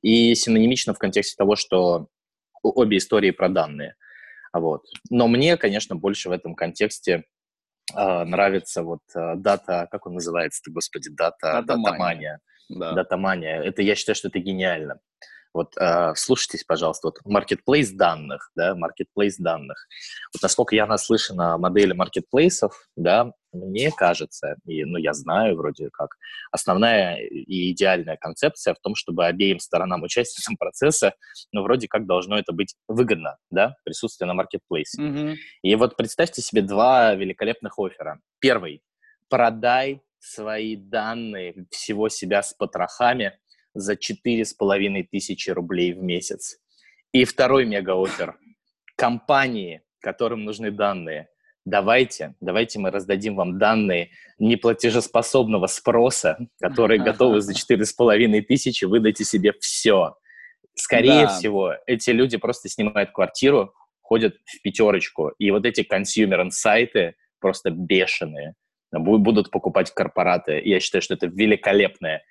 И 0.00 0.34
синонимично 0.34 0.94
в 0.94 0.98
контексте 0.98 1.36
того, 1.36 1.54
что 1.54 2.08
обе 2.62 2.96
истории 2.96 3.30
про 3.30 3.50
данные. 3.50 3.94
Вот. 4.52 4.84
Но 5.10 5.28
мне, 5.28 5.56
конечно, 5.58 5.96
больше 5.96 6.30
в 6.30 6.32
этом 6.32 6.54
контексте 6.54 7.24
э, 7.94 8.24
нравится 8.24 8.82
вот 8.82 9.00
э, 9.14 9.34
дата, 9.36 9.88
как 9.90 10.06
он 10.06 10.14
называется, 10.14 10.62
господи, 10.70 11.10
дата, 11.10 11.62
датамания. 11.66 12.40
Да. 12.68 12.92
Датамания. 12.92 13.60
Это, 13.62 13.82
я 13.82 13.94
считаю, 13.94 14.16
что 14.16 14.28
это 14.28 14.38
гениально. 14.38 15.00
Вот 15.52 15.76
э, 15.76 16.12
слушайтесь, 16.14 16.64
пожалуйста, 16.64 17.08
вот 17.08 17.18
marketplace 17.26 17.92
данных, 17.92 18.50
да, 18.54 18.76
marketplace 18.76 19.34
данных. 19.38 19.86
Вот 20.32 20.42
насколько 20.42 20.76
я 20.76 20.86
наслышан 20.86 21.40
о 21.40 21.58
модели 21.58 21.92
маркетплейсов, 21.92 22.88
да, 22.96 23.32
мне 23.52 23.90
кажется, 23.90 24.54
и, 24.64 24.84
ну, 24.84 24.96
я 24.96 25.12
знаю 25.12 25.56
вроде 25.56 25.88
как, 25.92 26.10
основная 26.52 27.16
и 27.16 27.72
идеальная 27.72 28.16
концепция 28.16 28.74
в 28.74 28.78
том, 28.78 28.94
чтобы 28.94 29.26
обеим 29.26 29.58
сторонам 29.58 30.04
участникам 30.04 30.56
процесса, 30.56 31.14
ну, 31.50 31.62
вроде 31.62 31.88
как 31.88 32.06
должно 32.06 32.38
это 32.38 32.52
быть 32.52 32.76
выгодно, 32.86 33.38
да, 33.50 33.74
присутствие 33.84 34.28
на 34.28 34.34
маркетплейсе. 34.34 35.02
Mm-hmm. 35.02 35.34
И 35.62 35.74
вот 35.74 35.96
представьте 35.96 36.42
себе 36.42 36.62
два 36.62 37.14
великолепных 37.14 37.76
оффера. 37.78 38.20
Первый– 38.38 38.82
продай 39.28 40.00
свои 40.20 40.76
данные, 40.76 41.66
всего 41.70 42.08
себя 42.08 42.42
с 42.42 42.54
потрохами– 42.54 43.36
за 43.74 43.96
четыре 43.96 44.44
с 44.44 44.52
половиной 44.52 45.02
тысячи 45.02 45.50
рублей 45.50 45.92
в 45.92 46.02
месяц. 46.02 46.58
И 47.12 47.24
второй 47.24 47.66
мегаофер. 47.66 48.38
Компании, 48.96 49.82
которым 50.00 50.44
нужны 50.44 50.70
данные. 50.70 51.28
Давайте, 51.64 52.34
давайте 52.40 52.78
мы 52.78 52.90
раздадим 52.90 53.36
вам 53.36 53.58
данные 53.58 54.10
неплатежеспособного 54.38 55.66
спроса, 55.66 56.38
которые 56.60 57.00
готовы 57.04 57.40
за 57.40 57.54
четыре 57.54 57.84
с 57.84 57.92
половиной 57.92 58.40
тысячи 58.40 58.84
выдать 58.84 59.18
себе 59.18 59.52
все. 59.60 60.16
Скорее 60.74 61.26
да. 61.26 61.28
всего, 61.28 61.74
эти 61.86 62.10
люди 62.10 62.38
просто 62.38 62.68
снимают 62.68 63.10
квартиру, 63.12 63.74
ходят 64.00 64.36
в 64.44 64.62
пятерочку, 64.62 65.28
и 65.38 65.50
вот 65.50 65.66
эти 65.66 65.82
консюмер-сайты 65.82 67.16
просто 67.38 67.70
бешеные 67.70 68.54
будут 68.92 69.50
покупать 69.50 69.92
корпораты. 69.92 70.60
я 70.64 70.80
считаю, 70.80 71.02
что 71.02 71.14
это 71.14 71.26
великолепная 71.26 72.24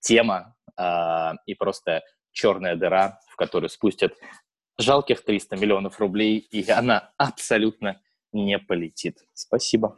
тема 0.00 0.56
э, 0.78 1.32
и 1.46 1.54
просто 1.54 2.02
черная 2.32 2.76
дыра, 2.76 3.18
в 3.28 3.36
которую 3.36 3.68
спустят 3.70 4.14
жалких 4.78 5.24
300 5.24 5.56
миллионов 5.56 6.00
рублей, 6.00 6.38
и 6.38 6.68
она 6.70 7.12
абсолютно 7.16 8.00
не 8.32 8.58
полетит. 8.58 9.18
Спасибо. 9.34 9.96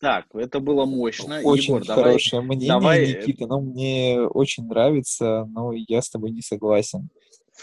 Так, 0.00 0.26
это 0.34 0.58
было 0.58 0.84
мощно. 0.84 1.40
Очень 1.42 1.76
Егор, 1.76 1.86
хорошее 1.86 2.42
давай, 2.42 2.56
мнение, 2.56 2.68
давай... 2.68 3.06
Никита, 3.06 3.46
но 3.46 3.60
мне 3.60 4.20
очень 4.20 4.66
нравится, 4.66 5.44
но 5.48 5.72
я 5.72 6.02
с 6.02 6.10
тобой 6.10 6.32
не 6.32 6.42
согласен. 6.42 7.08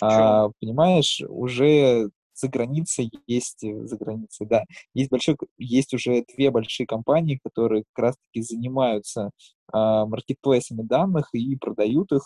А, 0.01 0.47
понимаешь, 0.61 1.21
уже 1.27 2.09
за 2.39 2.47
границей 2.47 3.11
есть, 3.27 3.63
э, 3.63 3.85
за 3.85 3.97
границей, 3.97 4.47
да, 4.47 4.63
есть 4.93 5.09
большой, 5.09 5.37
есть 5.57 5.93
уже 5.93 6.23
две 6.35 6.51
большие 6.51 6.87
компании, 6.87 7.39
которые 7.43 7.83
как 7.93 8.05
раз-таки 8.05 8.41
занимаются 8.41 9.31
а, 9.71 10.05
маркетплейсами 10.05 10.81
данных 10.81 11.29
и 11.33 11.55
продают 11.55 12.11
их, 12.11 12.23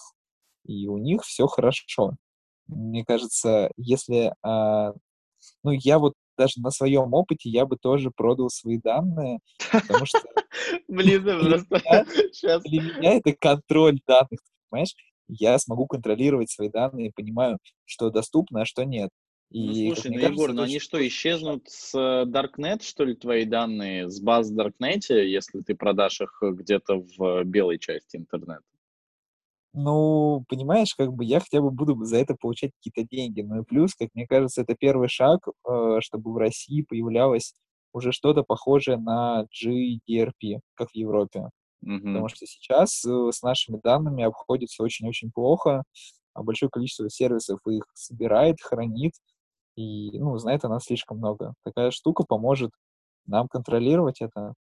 и 0.66 0.88
у 0.88 0.98
них 0.98 1.24
все 1.24 1.48
хорошо. 1.48 2.14
Мне 2.68 3.04
кажется, 3.06 3.72
если, 3.78 4.34
а, 4.44 4.94
ну, 5.64 5.72
я 5.72 6.00
вот 6.00 6.14
даже 6.38 6.62
на 6.62 6.72
своем 6.72 7.14
опыте 7.14 7.50
я 7.50 7.66
бы 7.66 7.78
тоже 7.78 8.12
продал 8.12 8.50
свои 8.50 8.80
данные, 8.80 9.40
потому 9.72 10.06
что 10.06 10.20
Блин, 10.88 11.24
просто 11.24 11.80
сейчас... 12.32 12.64
Для 12.64 12.82
меня 12.82 13.14
это 13.14 13.34
контроль 13.34 14.00
данных, 14.08 14.40
понимаешь? 14.70 14.96
Я 15.28 15.58
смогу 15.58 15.88
контролировать 15.88 16.52
свои 16.52 16.70
данные, 16.70 17.12
понимаю, 17.16 17.58
что 17.86 18.10
доступно, 18.10 18.62
а 18.62 18.66
что 18.66 18.84
нет. 18.84 19.10
Ну, 19.54 19.72
и, 19.72 19.90
ну, 19.90 19.96
слушай, 19.96 20.08
ну, 20.08 20.16
кажется, 20.16 20.34
Егор, 20.34 20.54
ну 20.54 20.62
они 20.64 20.80
что, 20.80 21.08
исчезнут 21.08 21.70
с 21.70 21.94
э, 21.94 22.26
Darknet, 22.26 22.82
что 22.82 23.06
ли, 23.06 23.16
твои 23.16 23.46
данные, 23.46 24.10
с 24.10 24.20
баз 24.20 24.52
Darknet, 24.52 25.02
если 25.10 25.62
ты 25.62 25.76
продашь 25.76 26.22
их 26.22 26.40
где-то 26.42 27.06
в 27.18 27.44
белой 27.44 27.78
части 27.78 28.18
интернета? 28.18 28.64
Ну, 29.76 30.44
понимаешь, 30.50 30.94
как 30.96 31.14
бы 31.14 31.24
я 31.26 31.40
хотя 31.40 31.62
бы 31.62 31.72
буду 31.72 32.04
за 32.04 32.18
это 32.18 32.36
получать 32.36 32.72
какие-то 32.76 33.08
деньги. 33.10 33.42
Ну 33.42 33.62
и 33.62 33.66
плюс, 33.66 33.96
как 33.96 34.10
мне 34.14 34.28
кажется, 34.28 34.62
это 34.62 34.76
первый 34.76 35.08
шаг, 35.08 35.48
э, 35.48 35.98
чтобы 36.02 36.32
в 36.32 36.38
России 36.38 36.82
появлялось 36.82 37.54
уже 37.92 38.12
что-то 38.12 38.44
похожее 38.44 38.98
на 38.98 39.46
GDRP, 39.52 40.60
как 40.76 40.90
в 40.92 40.96
Европе. 40.96 41.50
Mm-hmm. 41.86 42.00
Потому 42.00 42.28
что 42.30 42.46
сейчас 42.46 43.04
э, 43.06 43.30
с 43.32 43.42
нашими 43.42 43.80
данными 43.84 44.24
обходится 44.24 44.84
очень-очень 44.84 45.32
плохо, 45.32 45.84
а 46.34 46.44
большое 46.44 46.70
количество 46.70 47.10
сервисов 47.10 47.60
их 47.68 47.84
собирает, 47.94 48.58
хранит, 48.62 49.14
и, 49.76 50.18
ну, 50.20 50.38
знает 50.38 50.66
она 50.66 50.80
слишком 50.80 51.18
много. 51.18 51.54
Такая 51.64 51.92
штука 51.92 52.24
поможет 52.24 52.72
нам 53.26 53.48
контролировать 53.48 54.22
это. 54.22 54.54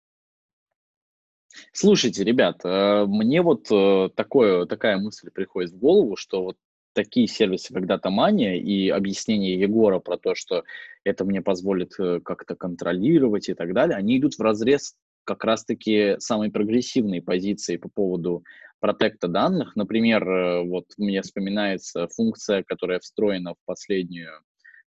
Слушайте, 1.73 2.25
ребят, 2.25 2.61
э, 2.65 3.05
мне 3.07 3.43
вот 3.43 3.71
э, 3.71 4.09
такое, 4.15 4.65
такая 4.67 4.97
мысль 4.99 5.31
приходит 5.31 5.73
в 5.73 5.79
голову, 5.79 6.17
что 6.17 6.43
вот 6.45 6.57
такие 6.95 7.27
сервисы, 7.27 7.75
как 7.75 7.85
DataMania 7.85 8.57
и 8.57 8.89
объяснение 8.89 9.59
Егора 9.59 9.99
про 9.99 10.17
то, 10.17 10.35
что 10.35 10.65
это 11.05 11.25
мне 11.25 11.43
позволит 11.43 11.93
э, 11.99 12.21
как-то 12.21 12.57
контролировать 12.57 13.51
и 13.51 13.55
так 13.55 13.75
далее, 13.75 13.97
они 13.97 14.19
идут 14.19 14.35
в 14.35 14.41
разрез 14.41 14.95
как 15.25 15.45
раз-таки 15.45 16.17
самой 16.19 16.51
прогрессивной 16.51 17.21
позиции 17.21 17.77
по 17.77 17.89
поводу 17.89 18.45
протекта 18.81 19.29
данных. 19.29 19.77
Например, 19.77 20.65
вот 20.65 20.87
мне 20.97 21.23
вспоминается 21.23 22.09
функция, 22.09 22.65
которая 22.65 22.99
встроена 22.99 23.55
в 23.55 23.59
последнюю 23.65 24.41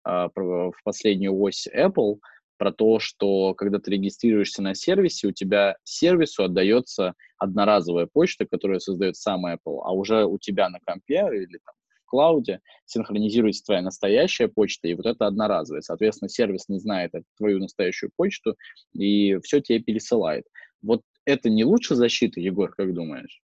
в 0.04 0.75
последнюю 0.85 1.38
ось 1.38 1.66
Apple 1.66 2.18
про 2.62 2.73
то, 2.73 3.00
что 3.00 3.54
когда 3.54 3.80
ты 3.80 3.90
регистрируешься 3.90 4.62
на 4.62 4.75
сервисе, 4.75 5.26
у 5.28 5.32
тебя 5.32 5.76
сервису 5.82 6.44
отдается 6.44 7.14
одноразовая 7.38 8.06
почта, 8.06 8.47
которую 8.47 8.78
создает 8.80 9.16
сам 9.16 9.47
Apple, 9.47 9.80
а 9.82 9.92
уже 9.92 10.25
у 10.26 10.38
тебя 10.38 10.68
на 10.68 10.78
компе 10.78 11.26
или 11.32 11.59
там, 11.64 11.75
в 12.04 12.06
клауде 12.06 12.61
синхронизируется 12.85 13.64
твоя 13.64 13.82
настоящая 13.82 14.47
почта, 14.47 14.87
и 14.87 14.94
вот 14.94 15.06
это 15.06 15.26
одноразовая. 15.26 15.80
Соответственно, 15.80 16.28
сервис 16.28 16.68
не 16.68 16.78
знает 16.78 17.12
твою 17.37 17.59
настоящую 17.59 18.11
почту, 18.16 18.54
и 18.92 19.38
все 19.42 19.61
тебе 19.61 19.80
пересылает. 19.80 20.44
Вот 20.82 21.02
это 21.25 21.50
не 21.50 21.64
лучше 21.64 21.97
защиты, 21.97 22.40
Егор, 22.40 22.73
как 22.75 22.94
думаешь? 22.94 23.40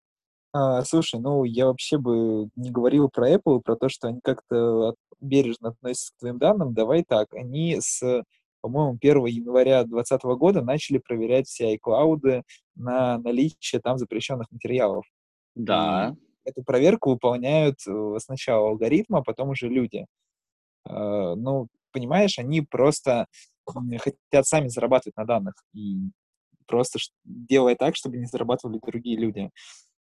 А, 0.53 0.83
слушай, 0.85 1.21
ну 1.21 1.45
я 1.45 1.67
вообще 1.67 1.99
бы 1.99 2.49
не 2.57 2.71
говорил 2.71 3.09
про 3.11 3.33
Apple, 3.35 3.61
про 3.61 3.77
то, 3.77 3.89
что 3.89 4.09
они 4.09 4.21
как-то 4.23 4.95
бережно 5.21 5.71
относятся 5.71 6.13
к 6.15 6.19
твоим 6.21 6.39
данным. 6.39 6.75
Давай 6.75 7.05
так, 7.05 7.33
они 7.35 7.77
с, 7.81 8.25
по-моему, 8.61 8.97
1 9.01 9.27
января 9.27 9.85
2020 9.85 10.23
года 10.39 10.63
начали 10.63 10.99
проверять 10.99 11.47
все 11.49 11.77
iCloud 11.77 12.43
на 12.77 13.19
наличие 13.19 13.81
там 13.81 13.99
запрещенных 13.99 14.51
материалов. 14.51 15.05
Да. 15.55 16.17
И 16.45 16.49
эту 16.49 16.63
проверку 16.63 17.11
выполняют 17.11 17.77
э, 17.87 18.17
сначала 18.21 18.71
алгоритмы, 18.71 19.19
а 19.19 19.23
потом 19.23 19.51
уже 19.51 19.69
люди. 19.69 20.07
А, 20.85 21.35
ну, 21.35 21.69
понимаешь, 21.93 22.39
они 22.39 22.63
просто 22.63 23.27
хотят 23.67 24.47
сами 24.47 24.69
зарабатывать 24.69 25.17
на 25.17 25.25
данных. 25.25 25.55
И 25.75 25.99
просто 26.67 26.99
делая 27.25 27.77
так, 27.77 27.97
чтобы 27.97 28.17
не 28.17 28.27
зарабатывали 28.27 28.79
другие 28.85 29.19
люди. 29.19 29.51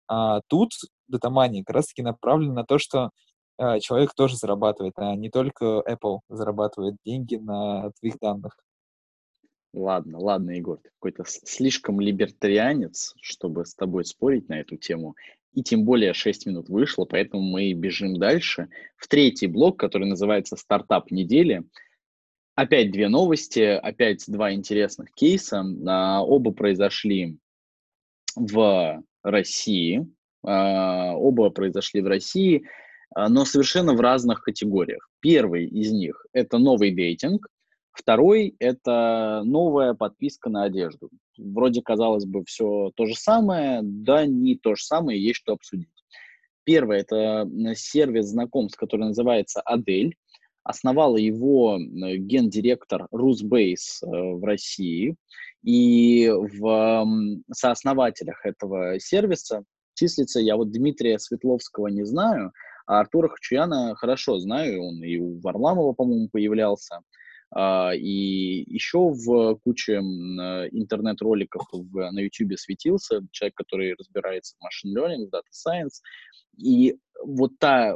А 0.07 0.41
тут 0.47 0.71
датамани 1.07 1.63
как 1.63 1.75
раз-таки 1.75 2.01
направлен 2.01 2.53
на 2.53 2.63
то, 2.63 2.77
что 2.77 3.11
а, 3.57 3.79
человек 3.79 4.13
тоже 4.13 4.35
зарабатывает, 4.35 4.93
а 4.97 5.15
не 5.15 5.29
только 5.29 5.83
Apple 5.87 6.19
зарабатывает 6.29 6.95
деньги 7.05 7.35
на 7.35 7.91
твоих 7.99 8.17
данных. 8.19 8.57
Ладно, 9.73 10.19
ладно, 10.19 10.51
Егор, 10.51 10.79
ты 10.79 10.89
какой-то 10.89 11.23
слишком 11.25 11.99
либертарианец, 11.99 13.13
чтобы 13.21 13.65
с 13.65 13.75
тобой 13.75 14.05
спорить 14.05 14.49
на 14.49 14.59
эту 14.59 14.77
тему. 14.77 15.15
И 15.53 15.63
тем 15.63 15.83
более 15.83 16.13
6 16.13 16.45
минут 16.47 16.69
вышло, 16.69 17.05
поэтому 17.05 17.43
мы 17.43 17.73
бежим 17.73 18.17
дальше. 18.17 18.69
В 18.95 19.07
третий 19.07 19.47
блок, 19.47 19.79
который 19.79 20.07
называется 20.07 20.55
«Стартап 20.55 21.11
недели», 21.11 21.63
опять 22.55 22.91
две 22.91 23.07
новости, 23.07 23.59
опять 23.59 24.23
два 24.27 24.53
интересных 24.53 25.11
кейса. 25.13 25.63
А, 25.87 26.23
оба 26.23 26.51
произошли 26.51 27.37
в 28.35 29.03
России. 29.29 30.07
А, 30.43 31.13
оба 31.15 31.49
произошли 31.49 32.01
в 32.01 32.07
России, 32.07 32.63
а, 33.13 33.29
но 33.29 33.45
совершенно 33.45 33.93
в 33.93 33.99
разных 33.99 34.41
категориях. 34.41 35.09
Первый 35.19 35.65
из 35.65 35.91
них– 35.91 36.25
это 36.33 36.57
новый 36.57 36.91
дейтинг, 36.91 37.47
второй– 37.91 38.55
это 38.59 39.41
новая 39.43 39.93
подписка 39.93 40.49
на 40.49 40.63
одежду. 40.63 41.09
Вроде, 41.37 41.81
казалось 41.81 42.25
бы, 42.25 42.45
все 42.45 42.91
то 42.95 43.05
же 43.05 43.15
самое, 43.15 43.81
да 43.83 44.25
не 44.25 44.55
то 44.55 44.75
же 44.75 44.83
самое, 44.83 45.21
есть 45.21 45.39
что 45.39 45.53
обсудить. 45.53 45.89
Первое– 46.63 46.99
это 46.99 47.49
сервис 47.75 48.27
знакомств, 48.27 48.77
который 48.77 49.07
называется 49.07 49.61
Адель. 49.61 50.15
Основала 50.63 51.15
его 51.15 51.77
гендиректор 51.79 53.07
Русбейс 53.11 54.03
э, 54.03 54.07
в 54.07 54.43
России. 54.43 55.15
И 55.67 56.29
в 56.29 57.05
сооснователях 57.51 58.45
этого 58.45 58.97
сервиса 59.01 59.65
числится, 59.95 60.39
я 60.39 60.55
вот 60.55 60.71
Дмитрия 60.71 61.19
Светловского 61.19 61.87
не 61.87 62.05
знаю, 62.05 62.53
а 62.85 63.01
Артура 63.01 63.27
Хачуяна 63.27 63.93
хорошо 63.95 64.39
знаю, 64.39 64.81
он 64.81 65.03
и 65.03 65.17
у 65.17 65.41
Варламова, 65.41 65.91
по-моему, 65.91 66.29
появлялся, 66.31 67.01
и 67.55 68.65
еще 68.67 69.09
в 69.09 69.55
куче 69.63 69.95
интернет-роликов 69.95 71.63
на 71.93 72.19
YouTube 72.19 72.57
светился 72.57 73.21
человек, 73.31 73.55
который 73.55 73.95
разбирается 73.97 74.55
в 74.57 74.63
машин 74.63 74.97
learning, 74.97 75.29
data 75.31 75.43
science, 75.51 76.01
и 76.57 76.97
вот 77.23 77.57
та 77.57 77.93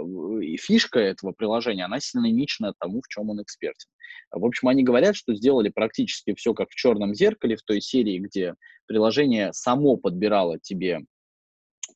фишка 0.58 1.00
этого 1.00 1.31
приложения, 1.31 1.86
она 1.86 2.00
синонимична 2.00 2.74
тому, 2.79 3.01
в 3.01 3.08
чем 3.08 3.29
он 3.29 3.41
экспертен. 3.41 3.89
В 4.31 4.46
общем, 4.46 4.70
они 4.70 4.84
говорят, 4.84 5.15
что 5.15 5.36
сделали 5.36 5.70
практически 5.70 6.34
все 6.34 6.53
как 6.53 6.70
в 6.70 6.75
«Черном 6.75 7.13
зеркале», 7.13 7.58
в 7.58 7.63
той 7.63 7.81
серии, 7.81 8.20
где 8.20 8.55
приложение 8.86 9.51
само 9.51 9.98
подбирало 9.98 10.60
тебе 10.60 11.01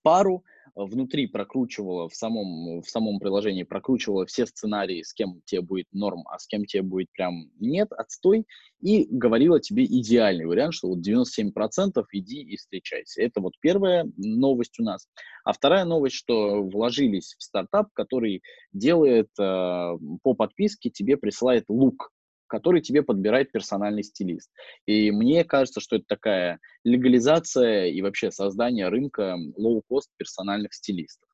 пару, 0.04 0.44
внутри 0.76 1.28
прокручивала, 1.28 2.10
в 2.10 2.16
самом, 2.16 2.82
в 2.82 2.90
самом 2.90 3.20
приложении 3.20 3.64
прокручивала 3.64 4.26
все 4.26 4.46
сценарии, 4.46 5.04
с 5.04 5.14
кем 5.14 5.42
тебе 5.46 5.62
будет 5.62 5.88
норм, 5.94 6.24
а 6.28 6.38
с 6.38 6.48
кем 6.48 6.66
тебе 6.66 6.84
будет 6.84 7.12
прям 7.12 7.50
нет, 7.60 7.92
отстой, 7.94 8.46
и 8.82 9.08
говорила 9.10 9.60
тебе 9.60 9.86
идеальный 9.86 10.46
вариант, 10.46 10.74
что 10.74 10.90
вот 10.90 11.00
97% 11.00 12.04
иди 12.12 12.42
и 12.42 12.58
встречайся. 12.58 13.22
Это 13.22 13.40
вот 13.40 13.54
первая 13.62 14.06
новость 14.18 14.80
у 14.80 14.84
нас. 14.84 15.08
А 15.46 15.54
вторая 15.54 15.86
новость, 15.86 16.16
что 16.16 16.62
вложились 16.62 17.36
в 17.38 17.44
стартап, 17.44 17.88
который 17.94 18.42
делает 18.74 19.30
э, 19.40 19.98
по 20.24 20.34
подписке, 20.34 20.90
тебе 20.90 21.18
присылает 21.18 21.66
лук 21.70 22.12
который 22.48 22.82
тебе 22.82 23.04
подбирает 23.04 23.52
персональный 23.52 24.04
стилист. 24.04 24.52
И 24.86 25.12
мне 25.12 25.44
кажется, 25.44 25.80
что 25.80 25.98
это 25.98 26.06
такая 26.08 26.60
легализация 26.84 27.88
и 27.88 28.02
вообще 28.02 28.32
создание 28.32 28.90
рынка 28.90 29.38
лоу-кост 29.58 30.10
персональных 30.18 30.74
стилистов. 30.74 31.30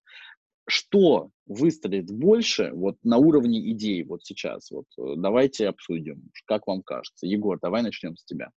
Что 0.67 1.29
выстрелит 1.47 2.11
больше 2.11 2.71
вот 2.73 2.95
на 3.03 3.17
уровне 3.17 3.71
идей 3.71 4.03
вот 4.03 4.23
сейчас? 4.23 4.69
Вот 4.71 4.85
э, 4.97 5.15
давайте 5.17 5.67
обсудим, 5.67 6.29
как 6.45 6.67
вам 6.67 6.83
кажется. 6.83 7.25
Егор, 7.25 7.59
давай 7.59 7.81
начнем 7.81 8.15
с 8.15 8.23
тебя. 8.23 8.51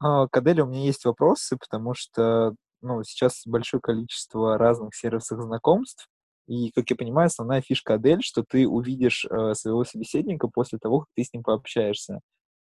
А, 0.00 0.26
к 0.28 0.36
Аделе 0.36 0.62
у 0.62 0.66
меня 0.66 0.84
есть 0.84 1.04
вопросы, 1.04 1.56
потому 1.56 1.94
что 1.94 2.54
ну, 2.80 3.02
сейчас 3.04 3.42
большое 3.46 3.80
количество 3.80 4.58
разных 4.58 4.94
сервисов 4.94 5.40
знакомств, 5.40 6.08
и, 6.46 6.70
как 6.72 6.90
я 6.90 6.96
понимаю, 6.96 7.26
основная 7.26 7.62
фишка 7.62 7.94
Адель, 7.94 8.22
что 8.22 8.44
ты 8.46 8.68
увидишь 8.68 9.24
э, 9.24 9.54
своего 9.54 9.84
собеседника 9.84 10.48
после 10.48 10.78
того, 10.78 11.00
как 11.00 11.08
ты 11.14 11.24
с 11.24 11.32
ним 11.32 11.42
пообщаешься. 11.42 12.20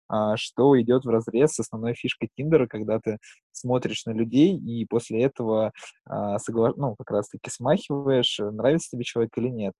А, 0.08 0.36
что 0.36 0.80
идет 0.80 1.04
в 1.04 1.08
разрез 1.08 1.52
с 1.52 1.60
основной 1.60 1.94
фишкой 1.94 2.30
Тиндера, 2.34 2.66
когда 2.66 2.98
ты 2.98 3.18
смотришь 3.52 4.06
на 4.06 4.12
людей 4.12 4.56
и 4.56 4.86
после 4.86 5.22
этого 5.22 5.72
а, 6.06 6.38
согла... 6.38 6.72
ну, 6.76 6.96
как 6.96 7.10
раз-таки 7.10 7.50
смахиваешь, 7.50 8.38
нравится 8.38 8.90
тебе 8.90 9.04
человек 9.04 9.36
или 9.36 9.48
нет. 9.48 9.74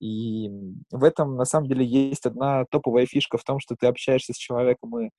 И 0.00 0.48
в 0.90 1.02
этом, 1.02 1.36
на 1.36 1.44
самом 1.44 1.66
деле, 1.68 1.84
есть 1.84 2.26
одна 2.26 2.64
топовая 2.70 3.06
фишка 3.06 3.38
в 3.38 3.44
том, 3.44 3.58
что 3.58 3.74
ты 3.74 3.86
общаешься 3.86 4.32
с 4.32 4.36
человеком 4.36 4.96
и 5.00 5.10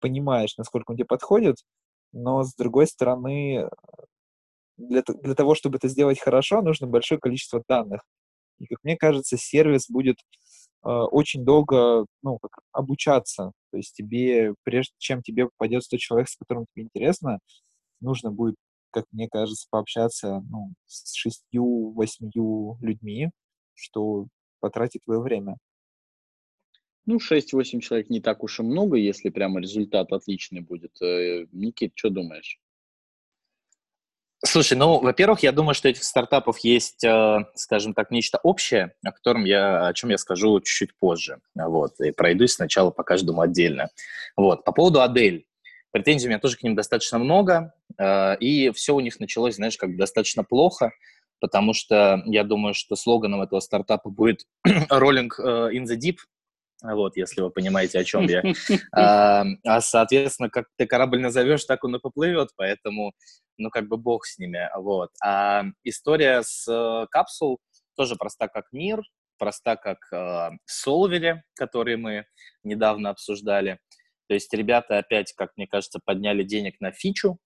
понимаешь, 0.00 0.56
насколько 0.58 0.92
он 0.92 0.96
тебе 0.96 1.06
подходит, 1.06 1.56
но, 2.12 2.44
с 2.44 2.54
другой 2.54 2.86
стороны, 2.86 3.68
для, 4.76 5.02
для 5.02 5.34
того, 5.34 5.54
чтобы 5.54 5.76
это 5.76 5.88
сделать 5.88 6.20
хорошо, 6.20 6.62
нужно 6.62 6.86
большое 6.86 7.20
количество 7.20 7.62
данных. 7.68 8.02
И, 8.58 8.66
как 8.66 8.78
мне 8.82 8.96
кажется, 8.96 9.36
сервис 9.36 9.88
будет 9.88 10.16
э, 10.84 10.88
очень 10.88 11.44
долго 11.44 12.06
ну, 12.22 12.38
как, 12.38 12.60
обучаться. 12.72 13.52
То 13.70 13.76
есть 13.76 13.94
тебе, 13.94 14.54
прежде 14.62 14.94
чем 14.98 15.22
тебе 15.22 15.46
попадется 15.46 15.90
тот 15.90 16.00
человек, 16.00 16.28
с 16.28 16.36
которым 16.36 16.66
тебе 16.72 16.84
интересно, 16.84 17.38
нужно 18.00 18.30
будет, 18.30 18.56
как 18.90 19.04
мне 19.12 19.28
кажется, 19.28 19.66
пообщаться 19.70 20.40
ну, 20.50 20.72
с 20.86 21.14
шестью-восьмию 21.14 22.78
людьми, 22.80 23.30
что 23.74 24.28
потратит 24.60 25.02
твое 25.04 25.20
время. 25.20 25.56
Ну, 27.06 27.18
6-8 27.18 27.80
человек 27.80 28.08
не 28.08 28.20
так 28.20 28.42
уж 28.42 28.60
и 28.60 28.62
много, 28.62 28.96
если 28.96 29.28
прямо 29.28 29.60
результат 29.60 30.12
отличный 30.12 30.62
будет. 30.62 31.00
Э, 31.02 31.46
Никит, 31.52 31.92
что 31.94 32.08
думаешь? 32.08 32.58
Слушай, 34.46 34.76
ну, 34.76 35.00
во-первых, 35.00 35.40
я 35.42 35.52
думаю, 35.52 35.74
что 35.74 35.88
этих 35.88 36.04
стартапов 36.04 36.58
есть, 36.58 37.02
э, 37.02 37.38
скажем 37.54 37.94
так, 37.94 38.10
нечто 38.10 38.38
общее, 38.42 38.92
о 39.02 39.10
котором 39.10 39.44
я, 39.44 39.86
о 39.86 39.94
чем 39.94 40.10
я 40.10 40.18
скажу 40.18 40.60
чуть-чуть 40.60 40.96
позже. 40.98 41.40
Вот, 41.54 41.98
и 42.00 42.12
пройдусь 42.12 42.52
сначала 42.52 42.90
по 42.90 43.04
каждому 43.04 43.40
отдельно. 43.40 43.88
Вот, 44.36 44.64
по 44.64 44.72
поводу 44.72 45.00
Адель. 45.00 45.46
Претензий 45.92 46.26
у 46.26 46.28
меня 46.28 46.40
тоже 46.40 46.56
к 46.56 46.62
ним 46.62 46.74
достаточно 46.74 47.18
много, 47.18 47.72
э, 47.98 48.36
и 48.38 48.70
все 48.72 48.94
у 48.94 49.00
них 49.00 49.18
началось, 49.18 49.54
знаешь, 49.54 49.78
как 49.78 49.90
бы 49.90 49.96
достаточно 49.96 50.44
плохо, 50.44 50.92
потому 51.40 51.72
что 51.72 52.22
я 52.26 52.44
думаю, 52.44 52.74
что 52.74 52.96
слоганом 52.96 53.40
этого 53.40 53.60
стартапа 53.60 54.10
будет 54.10 54.42
«Rolling 54.66 55.30
э, 55.38 55.70
in 55.72 55.84
the 55.84 55.96
Deep», 55.96 56.16
вот, 56.92 57.16
если 57.16 57.40
вы 57.40 57.50
понимаете, 57.50 57.98
о 57.98 58.04
чем 58.04 58.26
я. 58.26 58.42
А, 58.92 59.44
а, 59.64 59.80
соответственно, 59.80 60.50
как 60.50 60.66
ты 60.76 60.86
корабль 60.86 61.20
назовешь, 61.20 61.64
так 61.64 61.84
он 61.84 61.96
и 61.96 61.98
поплывет, 61.98 62.50
поэтому, 62.56 63.12
ну, 63.56 63.70
как 63.70 63.88
бы 63.88 63.96
бог 63.96 64.26
с 64.26 64.38
ними, 64.38 64.68
вот. 64.76 65.10
А 65.22 65.64
история 65.82 66.42
с 66.42 66.66
э, 66.68 67.06
капсул 67.10 67.58
тоже 67.96 68.16
проста 68.16 68.48
как 68.48 68.66
мир, 68.72 69.02
проста 69.38 69.76
как 69.76 69.98
э, 70.12 70.50
Солвери, 70.66 71.42
которые 71.54 71.96
мы 71.96 72.26
недавно 72.62 73.10
обсуждали. 73.10 73.78
То 74.28 74.34
есть 74.34 74.52
ребята 74.52 74.98
опять, 74.98 75.32
как 75.32 75.50
мне 75.56 75.66
кажется, 75.66 76.00
подняли 76.04 76.42
денег 76.42 76.80
на 76.80 76.92
фичу, 76.92 77.38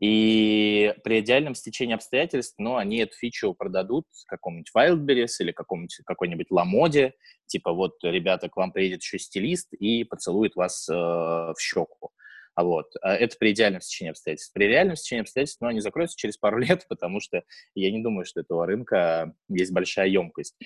и 0.00 0.94
при 1.02 1.20
идеальном 1.20 1.54
стечении 1.54 1.94
обстоятельств, 1.94 2.54
ну, 2.58 2.76
они 2.76 2.98
эту 2.98 3.16
фичу 3.16 3.54
продадут 3.54 4.04
какому-нибудь 4.28 4.70
Wildberries 4.76 5.32
или 5.40 5.50
какому-нибудь, 5.50 6.00
какой-нибудь 6.06 6.50
Ламоде, 6.50 7.14
типа 7.46 7.72
вот, 7.72 7.94
ребята, 8.02 8.48
к 8.48 8.56
вам 8.56 8.72
приедет 8.72 9.02
еще 9.02 9.18
стилист 9.18 9.72
и 9.72 10.04
поцелует 10.04 10.54
вас 10.54 10.88
э, 10.88 10.94
в 10.94 11.56
щеку. 11.58 12.12
А 12.54 12.64
вот, 12.64 12.86
а 13.02 13.14
это 13.14 13.36
при 13.38 13.52
идеальном 13.52 13.80
стечении 13.80 14.10
обстоятельств. 14.10 14.52
При 14.52 14.64
реальном 14.66 14.96
стечении 14.96 15.22
обстоятельств, 15.22 15.60
ну, 15.60 15.68
они 15.68 15.80
закроются 15.80 16.16
через 16.16 16.36
пару 16.36 16.58
лет, 16.58 16.86
потому 16.88 17.20
что 17.20 17.42
я 17.74 17.90
не 17.90 18.02
думаю, 18.02 18.24
что 18.24 18.40
этого 18.40 18.66
рынка 18.66 19.32
есть 19.48 19.72
большая 19.72 20.08
емкость. 20.08 20.56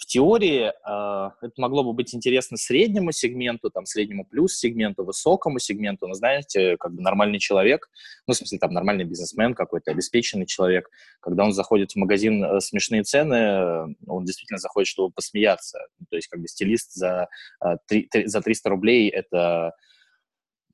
В 0.00 0.06
теории 0.06 0.72
э, 0.72 1.30
это 1.42 1.52
могло 1.58 1.84
бы 1.84 1.92
быть 1.92 2.14
интересно 2.14 2.56
среднему 2.56 3.12
сегменту, 3.12 3.70
там, 3.70 3.84
среднему 3.84 4.24
плюс 4.24 4.56
сегменту, 4.56 5.04
высокому 5.04 5.58
сегменту, 5.58 6.08
но, 6.08 6.14
знаете, 6.14 6.78
как 6.78 6.94
бы 6.94 7.02
нормальный 7.02 7.38
человек, 7.38 7.90
ну, 8.26 8.32
в 8.32 8.36
смысле, 8.36 8.58
там, 8.58 8.72
нормальный 8.72 9.04
бизнесмен 9.04 9.52
какой-то, 9.52 9.90
обеспеченный 9.90 10.46
человек, 10.46 10.88
когда 11.20 11.44
он 11.44 11.52
заходит 11.52 11.92
в 11.92 11.96
магазин 11.96 12.42
э, 12.42 12.60
«Смешные 12.60 13.02
цены», 13.02 13.94
он 14.06 14.24
действительно 14.24 14.58
заходит, 14.58 14.88
чтобы 14.88 15.12
посмеяться. 15.12 15.78
То 16.08 16.16
есть, 16.16 16.28
как 16.28 16.40
бы, 16.40 16.48
стилист 16.48 16.94
за, 16.94 17.28
э, 17.62 17.76
3, 17.86 18.08
за 18.24 18.40
300 18.40 18.70
рублей– 18.70 19.08
это, 19.10 19.74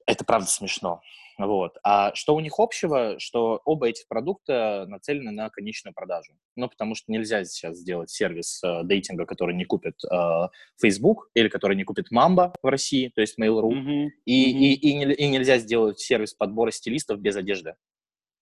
это 0.07 0.25
правда 0.25 0.49
смешно. 0.49 1.01
Вот. 1.38 1.77
А 1.83 2.14
что 2.14 2.35
у 2.35 2.40
них 2.40 2.55
общего, 2.59 3.18
что 3.18 3.61
оба 3.64 3.88
этих 3.88 4.09
продукта 4.09 4.87
нацелены 4.88 5.33
на 5.33 5.51
конечную 5.51 5.92
продажу. 5.92 6.33
Ну, 6.57 6.68
потому 6.68 6.94
что 6.94 7.12
нельзя 7.12 7.44
сейчас 7.44 7.77
сделать 7.77 8.11
сервис 8.11 8.62
э, 8.64 8.83
дейтинга, 8.85 9.27
который 9.27 9.55
не 9.55 9.66
купит 9.66 9.96
э, 10.11 10.49
Facebook 10.81 11.29
или 11.35 11.49
который 11.49 11.77
не 11.77 11.85
купит 11.85 12.07
Mamba 12.11 12.55
в 12.62 12.66
России, 12.66 13.12
то 13.14 13.20
есть 13.20 13.38
Mail.ru, 13.38 13.70
mm-hmm. 13.70 14.09
И, 14.25 14.53
mm-hmm. 14.53 14.59
И, 14.59 14.75
и, 14.75 15.12
и, 15.12 15.29
нельзя 15.29 15.59
сделать 15.59 16.01
сервис 16.01 16.33
подбора 16.33 16.70
стилистов 16.70 17.20
без 17.20 17.37
одежды. 17.37 17.75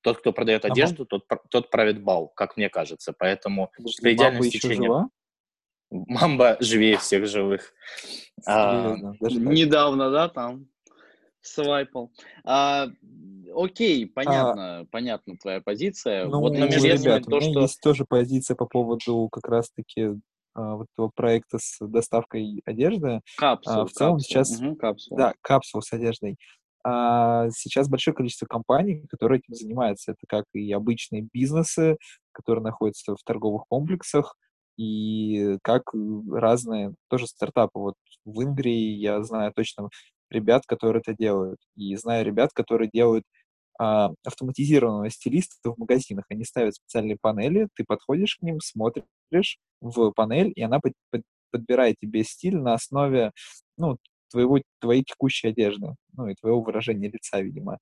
Тот, 0.03 0.19
кто 0.19 0.33
продает 0.33 0.65
одежду, 0.65 1.07
тот, 1.07 1.25
тот 1.51 1.71
правит 1.71 2.03
бал, 2.03 2.29
как 2.29 2.57
мне 2.57 2.69
кажется. 2.69 3.13
Поэтому 3.19 3.73
Подожди, 3.77 4.03
при 4.03 4.15
идеальном 4.15 4.45
стечении... 4.45 4.91
Мамба 5.91 6.57
живее 6.61 6.99
всех 6.99 7.27
живых. 7.27 7.73
А, 8.47 8.97
недавно, 9.21 10.11
да, 10.11 10.29
там? 10.29 10.67
Свайпал. 11.47 12.11
А, 12.45 12.89
окей, 13.55 14.07
понятно, 14.07 14.81
а, 14.81 14.85
понятна 14.91 15.37
твоя 15.41 15.61
позиция. 15.61 16.27
Ну, 16.27 16.41
вот 16.41 16.57
интересно 16.57 17.03
ребят, 17.03 17.25
то, 17.25 17.41
что... 17.41 17.61
есть 17.61 17.81
тоже 17.81 18.05
позиция 18.09 18.55
по 18.57 18.67
поводу 18.67 19.29
как 19.31 19.49
раз-таки 19.49 20.11
а, 20.55 20.77
вот 20.77 20.87
этого 20.95 21.11
проекта 21.15 21.59
с 21.59 21.79
доставкой 21.81 22.63
одежды. 22.65 23.21
Капсул. 23.37 23.73
А, 23.73 23.87
в 23.87 23.91
целом 23.91 24.15
капсул. 24.15 24.29
сейчас... 24.29 24.61
Угу, 24.61 24.77
капсул. 24.77 25.17
Да, 25.17 25.35
капсул 25.41 25.83
с 25.83 25.93
одеждой. 25.93 26.37
А 26.87 27.49
сейчас 27.51 27.89
большое 27.89 28.15
количество 28.15 28.47
компаний, 28.47 29.07
которые 29.09 29.39
этим 29.39 29.55
занимаются. 29.55 30.13
Это 30.13 30.21
как 30.29 30.45
и 30.53 30.71
обычные 30.73 31.27
бизнесы, 31.33 31.97
которые 32.33 32.63
находятся 32.63 33.17
в 33.17 33.23
торговых 33.25 33.65
комплексах, 33.69 34.37
и 34.77 35.57
как 35.63 35.83
разные 36.31 36.95
тоже 37.09 37.27
стартапы. 37.27 37.79
Вот 37.79 37.95
в 38.25 38.43
Ингрии 38.43 38.97
я 38.97 39.23
знаю 39.23 39.53
точно 39.55 39.89
ребят, 40.35 40.65
которые 40.67 41.01
это 41.01 41.17
делают. 41.17 41.59
И 41.77 41.95
знаю 41.97 42.25
ребят, 42.25 42.53
которые 42.53 42.91
делают 42.93 43.25
а, 43.79 44.11
автоматизированного 44.25 45.11
стилиста 45.11 45.73
в 45.73 45.79
магазинах. 45.79 46.25
Они 46.29 46.45
ставят 46.45 46.75
специальные 46.75 47.17
панели, 47.21 47.69
ты 47.75 47.85
подходишь 47.85 48.37
к 48.37 48.43
ним, 48.43 48.61
смотришь 48.61 49.59
в 49.81 50.11
панель, 50.13 50.53
и 50.55 50.63
она 50.63 50.79
под, 50.81 50.93
под, 51.11 51.23
подбирает 51.51 51.97
тебе 52.01 52.25
стиль 52.25 52.57
на 52.57 52.75
основе 52.75 53.33
ну, 53.77 53.99
твоего, 54.31 54.61
твоей 54.81 55.03
текущей 55.03 55.49
одежды, 55.49 55.95
ну 56.13 56.29
и 56.29 56.35
твоего 56.35 56.61
выражения 56.61 57.09
лица, 57.09 57.41
видимо. 57.41 57.79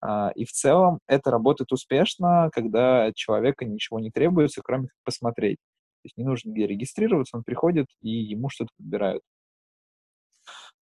А, 0.00 0.30
и 0.34 0.44
в 0.44 0.52
целом 0.52 1.00
это 1.06 1.30
работает 1.30 1.72
успешно, 1.72 2.50
когда 2.52 3.12
человека 3.14 3.64
ничего 3.64 3.98
не 4.00 4.10
требуется, 4.10 4.62
кроме 4.62 4.88
как 4.88 4.96
посмотреть. 5.04 5.58
То 6.02 6.06
есть 6.06 6.16
не 6.16 6.24
нужно 6.24 6.52
где 6.52 6.66
регистрироваться, 6.66 7.36
он 7.36 7.44
приходит, 7.44 7.86
и 8.00 8.10
ему 8.10 8.48
что-то 8.48 8.70
подбирают. 8.78 9.22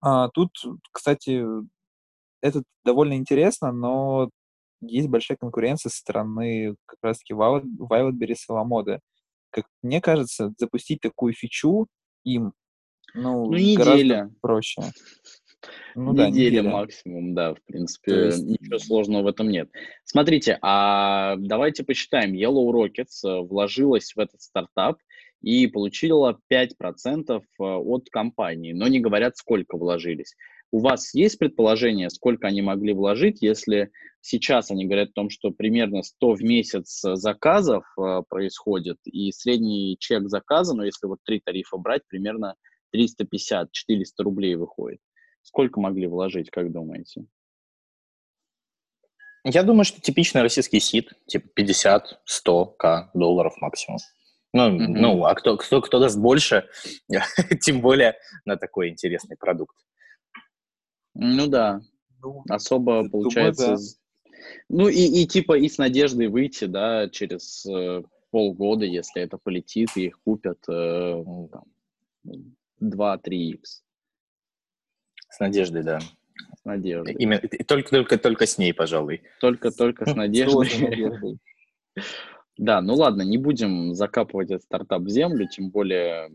А, 0.05 0.27
тут, 0.29 0.51
кстати, 0.91 1.45
это 2.41 2.63
довольно 2.83 3.13
интересно, 3.13 3.71
но 3.71 4.29
есть 4.81 5.07
большая 5.07 5.37
конкуренция 5.37 5.89
со 5.89 5.97
стороны 5.97 6.75
как 6.85 6.99
раз-таки 7.01 7.33
Wildberries 7.33 8.43
и 8.49 8.51
Ламоды. 8.51 8.99
Как 9.49 9.65
мне 9.81 10.01
кажется, 10.01 10.53
запустить 10.57 10.99
такую 10.99 11.33
фичу 11.33 11.87
им 12.25 12.51
ну, 13.13 13.45
ну 13.45 13.53
неделя. 13.53 14.29
проще. 14.41 14.81
Ну, 15.95 16.11
неделя, 16.11 16.25
да, 16.25 16.29
неделя 16.29 16.63
максимум, 16.63 17.33
да, 17.33 17.53
в 17.53 17.63
принципе, 17.63 18.25
есть... 18.25 18.43
ничего 18.43 18.79
сложного 18.79 19.23
в 19.23 19.27
этом 19.27 19.47
нет. 19.47 19.69
Смотрите, 20.03 20.59
а 20.61 21.37
давайте 21.37 21.85
посчитаем. 21.85 22.33
Yellow 22.33 22.69
Rockets 22.73 23.23
э, 23.23 23.39
вложилась 23.39 24.13
в 24.13 24.19
этот 24.19 24.41
стартап 24.41 24.97
и 25.43 25.67
получила 25.67 26.39
5% 26.51 26.69
э, 27.29 27.41
от 27.59 28.09
компании, 28.09 28.71
но 28.71 28.87
не 28.87 28.99
говорят, 28.99 29.37
сколько 29.37 29.77
вложились. 29.77 30.35
У 30.71 30.79
вас 30.79 31.13
есть 31.13 31.37
предположение, 31.37 32.09
сколько 32.09 32.47
они 32.47 32.63
могли 32.63 32.93
вложить, 32.93 33.43
если 33.43 33.91
сейчас 34.21 34.71
они 34.71 34.85
говорят 34.85 35.09
о 35.09 35.13
том, 35.13 35.29
что 35.29 35.51
примерно 35.51 36.01
100 36.01 36.33
в 36.33 36.41
месяц 36.41 37.01
заказов 37.03 37.83
э, 37.99 38.23
происходит, 38.27 38.97
и 39.05 39.31
средний 39.33 39.97
чек 39.99 40.29
заказа, 40.29 40.73
ну, 40.73 40.83
если 40.83 41.05
вот 41.07 41.19
три 41.23 41.41
тарифа 41.41 41.77
брать, 41.77 42.01
примерно 42.07 42.55
350-400 42.95 43.65
рублей 44.19 44.55
выходит. 44.55 44.99
Сколько 45.41 45.81
могли 45.81 46.07
вложить, 46.07 46.49
как 46.49 46.71
думаете? 46.71 47.25
Я 49.43 49.63
думаю, 49.63 49.83
что 49.83 49.99
типичный 49.99 50.41
российский 50.41 50.79
сит, 50.79 51.11
типа 51.27 51.49
50-100к 51.59 53.09
долларов 53.13 53.55
максимум. 53.59 53.99
Ну, 54.53 54.69
mm-hmm. 54.69 54.87
ну 54.87 55.25
а 55.25 55.33
кто, 55.33 55.57
кто, 55.57 55.81
кто 55.81 55.99
даст 55.99 56.17
больше, 56.17 56.69
тем 57.61 57.81
более 57.81 58.15
на 58.45 58.55
такой 58.55 58.89
интересный 58.89 59.35
продукт. 59.35 59.75
Ну 61.15 61.47
да, 61.47 61.81
ну, 62.21 62.43
особо 62.49 63.09
получается. 63.09 63.65
Думаю, 63.65 63.79
да. 63.79 64.03
Ну 64.69 64.87
и, 64.89 65.21
и 65.21 65.27
типа 65.27 65.57
и 65.57 65.69
с 65.69 65.77
надеждой 65.77 66.27
выйти, 66.27 66.65
да, 66.65 67.09
через 67.09 67.65
э, 67.65 68.03
полгода, 68.29 68.85
если 68.85 69.21
это 69.21 69.37
полетит, 69.37 69.89
и 69.95 70.07
их 70.07 70.19
купят 70.23 70.59
э, 70.67 71.23
ну, 71.25 71.49
там, 71.51 71.63
2-3 72.81 73.35
x 73.35 73.83
С 75.29 75.39
надеждой, 75.39 75.83
да. 75.83 75.99
С 75.99 76.65
надеждой. 76.65 77.13
Именно, 77.15 77.41
только, 77.67 77.89
только, 77.89 78.17
только 78.17 78.45
с 78.45 78.57
ней, 78.57 78.73
пожалуй. 78.73 79.23
Только-только 79.39 80.05
с 80.09 80.15
надеждой. 80.15 81.39
Да, 82.57 82.81
ну 82.81 82.95
ладно, 82.95 83.23
не 83.23 83.37
будем 83.37 83.95
закапывать 83.95 84.51
этот 84.51 84.63
стартап 84.63 85.01
в 85.03 85.09
землю, 85.09 85.47
тем 85.47 85.69
более, 85.69 86.31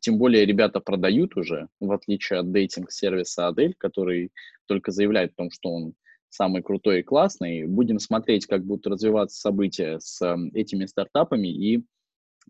тем 0.00 0.18
более 0.18 0.46
ребята 0.46 0.80
продают 0.80 1.36
уже, 1.36 1.68
в 1.80 1.90
отличие 1.90 2.38
от 2.38 2.52
дейтинг-сервиса 2.52 3.48
Адель, 3.48 3.74
который 3.76 4.30
только 4.66 4.92
заявляет 4.92 5.32
о 5.32 5.36
том, 5.36 5.50
что 5.50 5.70
он 5.70 5.94
самый 6.28 6.62
крутой 6.62 7.00
и 7.00 7.02
классный. 7.02 7.66
Будем 7.66 7.98
смотреть, 7.98 8.46
как 8.46 8.64
будут 8.64 8.86
развиваться 8.86 9.40
события 9.40 9.98
с 10.00 10.20
этими 10.52 10.86
стартапами 10.86 11.48
и 11.48 11.84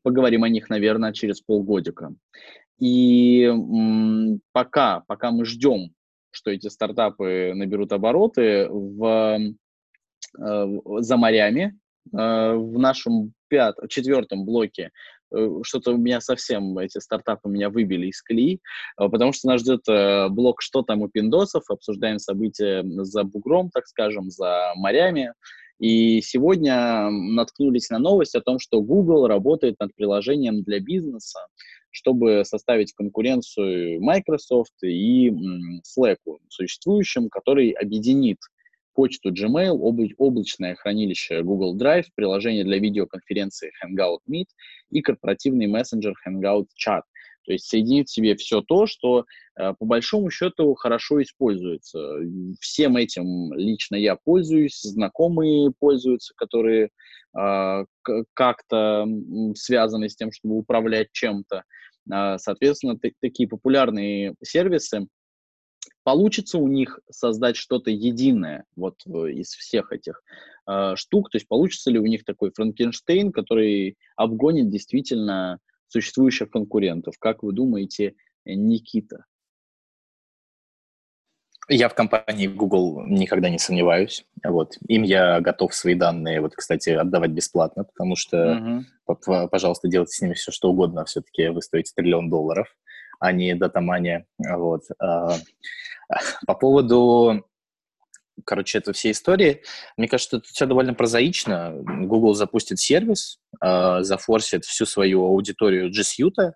поговорим 0.03 0.45
о 0.45 0.49
них, 0.49 0.69
наверное, 0.69 1.13
через 1.13 1.41
полгодика. 1.41 2.15
И 2.79 3.51
пока, 4.53 5.01
пока 5.07 5.31
мы 5.31 5.45
ждем, 5.45 5.95
что 6.31 6.51
эти 6.51 6.69
стартапы 6.69 7.53
наберут 7.55 7.93
обороты 7.93 8.69
в, 8.69 9.39
э, 10.39 10.67
за 10.99 11.17
морями, 11.17 11.79
в 12.13 12.79
нашем 12.79 13.33
пят, 13.49 13.77
четвертом 13.89 14.45
блоке 14.45 14.91
э, 15.35 15.49
что-то 15.63 15.93
у 15.93 15.97
меня 15.97 16.21
совсем, 16.21 16.77
эти 16.79 16.99
стартапы 16.99 17.49
меня 17.49 17.71
выбили 17.71 18.09
из 18.09 18.21
колеи, 18.21 18.61
э, 19.01 19.09
потому 19.09 19.33
что 19.33 19.49
нас 19.49 19.61
ждет 19.61 19.83
блок 20.33 20.61
«Что 20.61 20.83
там 20.83 21.03
у 21.03 21.09
пиндосов?», 21.09 21.65
обсуждаем 21.69 22.19
события 22.19 22.85
за 22.85 23.25
бугром, 23.25 23.71
так 23.71 23.87
скажем, 23.87 24.31
за 24.31 24.73
морями, 24.77 25.33
и 25.81 26.21
сегодня 26.21 27.11
наткнулись 27.11 27.91
на 27.91 27.99
новость 27.99 28.35
о 28.35 28.41
том, 28.41 28.59
что 28.59 28.81
Google 28.81 29.27
работает 29.27 29.77
над 29.81 29.95
приложением 29.95 30.63
для 30.63 30.81
бизнеса, 30.81 31.41
чтобы 31.91 32.45
составить 32.45 32.93
конкуренцию 32.93 34.01
Microsoft 34.01 34.83
и 34.83 35.31
Slack, 35.31 36.19
существующим, 36.49 37.29
который 37.29 37.71
объединит 37.71 38.39
почту 38.95 39.31
Gmail, 39.31 39.77
обла- 39.77 40.15
облачное 40.19 40.75
хранилище 40.75 41.43
Google 41.43 41.77
Drive, 41.77 42.07
приложение 42.15 42.65
для 42.65 42.79
видеоконференции 42.79 43.73
Hangout 43.85 44.21
Meet 44.31 44.47
и 44.91 45.03
корпоративный 45.03 45.67
мессенджер 45.67 46.15
Hangout 46.27 46.67
Chat. 46.79 47.03
То 47.45 47.53
есть 47.53 47.67
соединить 47.67 48.09
в 48.09 48.13
себе 48.13 48.37
все 48.37 48.63
то, 48.63 48.87
что 48.87 49.27
э, 49.57 49.75
по 49.79 49.85
большому 49.85 50.31
счету 50.31 50.75
хорошо 50.75 51.23
используется. 51.23 51.99
Всем 52.61 52.97
этим 52.97 53.53
лично 53.55 53.97
я 53.97 54.17
пользуюсь, 54.17 54.81
знакомые 54.81 55.73
пользуются, 55.79 56.33
которые 56.37 56.89
э, 57.39 57.85
как-то 58.33 59.07
связаны 59.55 60.09
с 60.09 60.17
тем, 60.17 60.33
чтобы 60.33 60.57
управлять 60.57 61.09
чем-то. 61.13 61.65
Э, 62.11 62.39
соответственно, 62.39 62.99
такие 63.21 63.49
популярные 63.49 64.35
сервисы 64.43 65.07
получится 66.05 66.59
у 66.59 66.69
них 66.69 67.01
создать 67.11 67.57
что-то 67.57 67.91
единое 67.91 68.65
вот 68.77 69.05
из 69.07 69.49
всех 69.49 69.93
этих 69.93 70.23
э, 70.69 70.95
штук, 70.97 71.31
то 71.31 71.37
есть 71.37 71.49
получится 71.49 71.91
ли 71.91 71.99
у 71.99 72.07
них 72.07 72.25
такой 72.25 72.53
Франкенштейн, 72.55 73.33
который 73.33 73.97
обгонит 74.17 74.71
действительно 74.71 75.59
существующих 75.89 76.51
конкурентов. 76.51 77.15
Как 77.19 77.43
вы 77.43 77.53
думаете, 77.53 78.15
Никита? 78.45 79.25
Я 81.69 81.89
в 81.89 81.95
компании 81.95 82.47
Google 82.47 83.07
никогда 83.07 83.49
не 83.49 83.59
сомневаюсь. 83.59 84.27
Вот. 84.45 84.77
Им 84.87 85.03
я 85.03 85.41
готов 85.41 85.75
свои 85.75 85.95
данные, 85.95 86.43
вот, 86.43 86.55
кстати, 86.55 86.91
отдавать 86.91 87.31
бесплатно, 87.31 87.85
потому 87.85 88.17
что, 88.17 88.85
uh-huh. 89.07 89.49
пожалуйста, 89.49 89.89
делайте 89.89 90.13
с 90.13 90.21
ними 90.21 90.35
все, 90.35 90.53
что 90.53 90.71
угодно. 90.71 91.07
Все-таки 91.07 91.49
вы 91.49 91.63
стоите 91.63 91.93
триллион 91.97 92.29
долларов, 92.29 92.69
а 93.19 93.33
не 93.33 93.55
датамания. 93.55 94.27
Вот. 94.39 94.83
По 96.47 96.55
поводу 96.55 97.45
короче, 98.45 98.79
это 98.79 98.93
все 98.93 99.13
истории. 99.13 99.63
Мне 99.97 100.09
кажется, 100.09 100.39
это 100.39 100.49
все 100.49 100.67
довольно 100.67 100.95
прозаично. 100.95 101.73
Google 101.75 102.35
запустит 102.35 102.79
сервис, 102.81 103.39
э, 103.63 104.03
зафорсит 104.03 104.65
всю 104.65 104.87
свою 104.87 105.25
аудиторию 105.25 105.91
G 105.91 106.03
Suite 106.03 106.53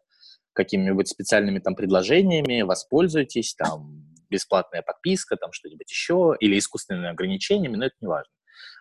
какими-нибудь 0.55 1.09
специальными 1.09 1.61
там 1.61 1.77
предложениями, 1.77 2.63
воспользуйтесь, 2.63 3.55
там, 3.55 4.05
бесплатная 4.29 4.83
подписка, 4.83 5.37
там, 5.37 5.53
что-нибудь 5.53 5.89
еще, 5.89 6.37
или 6.41 6.59
искусственными 6.59 7.09
ограничениями, 7.09 7.77
но 7.77 7.87
это 7.87 7.95
не 8.01 8.09
важно. 8.09 8.33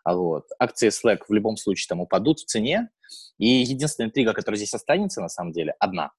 А 0.04 0.16
вот. 0.16 0.46
Акции 0.58 0.90
Slack 0.90 1.26
в 1.30 1.34
любом 1.34 1.56
случае 1.56 1.86
там 1.88 2.02
упадут 2.02 2.40
в 2.40 2.46
цене, 2.46 2.90
и 3.38 3.48
единственная 3.48 4.08
интрига, 4.08 4.34
которая 4.34 4.58
здесь 4.58 4.74
останется, 4.74 5.22
на 5.22 5.30
самом 5.30 5.52
деле, 5.52 5.76
одна. 5.80 6.12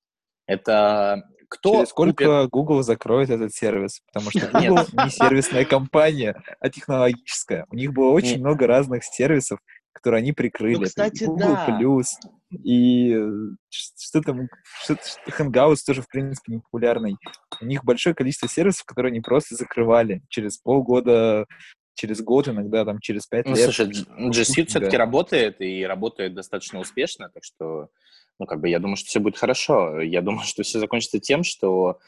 Это 0.48 1.22
кто 1.48 1.74
Через 1.76 1.88
сколько 1.90 2.24
купит... 2.24 2.50
Google 2.50 2.82
закроет 2.82 3.30
этот 3.30 3.54
сервис? 3.54 4.00
Потому 4.12 4.30
что 4.30 4.48
Google 4.52 4.84
не 5.04 5.10
сервисная 5.10 5.64
компания, 5.64 6.42
а 6.60 6.68
технологическая. 6.68 7.64
У 7.70 7.76
них 7.76 7.92
было 7.92 8.10
очень 8.10 8.40
много 8.40 8.66
разных 8.66 9.04
сервисов, 9.04 9.60
которые 9.92 10.18
они 10.18 10.32
прикрыли. 10.32 10.76
Ну, 10.76 10.84
кстати, 10.84 11.24
Google 11.24 11.54
да. 11.54 11.78
Plus 11.80 12.06
и 12.50 13.12
э, 13.14 13.30
что 13.70 14.22
там, 14.22 14.48
что 14.82 14.96
Hangouts 15.38 15.78
тоже, 15.86 16.02
в 16.02 16.08
принципе, 16.08 16.52
не 16.52 16.58
популярный. 16.60 17.16
У 17.60 17.66
них 17.66 17.84
большое 17.84 18.14
количество 18.14 18.48
сервисов, 18.48 18.84
которые 18.84 19.10
они 19.10 19.20
просто 19.20 19.54
закрывали 19.54 20.22
через 20.28 20.56
полгода, 20.58 21.46
через 21.94 22.22
год, 22.22 22.48
иногда 22.48 22.84
там 22.84 23.00
через 23.00 23.26
пять 23.26 23.46
ну, 23.46 23.54
лет. 23.54 23.64
Слушай, 23.64 23.86
G 23.88 24.42
Suite 24.42 24.66
все-таки 24.66 24.96
работает 24.96 25.60
и 25.60 25.84
работает 25.84 26.34
достаточно 26.34 26.78
успешно, 26.78 27.28
так 27.28 27.44
что 27.44 27.88
ну, 28.38 28.46
как 28.46 28.60
бы 28.60 28.68
я 28.68 28.78
думаю, 28.78 28.96
что 28.96 29.08
все 29.08 29.20
будет 29.20 29.36
хорошо. 29.36 30.00
Я 30.00 30.22
думаю, 30.22 30.42
что 30.44 30.62
все 30.62 30.78
закончится 30.78 31.18
тем, 31.18 31.44
что 31.44 31.98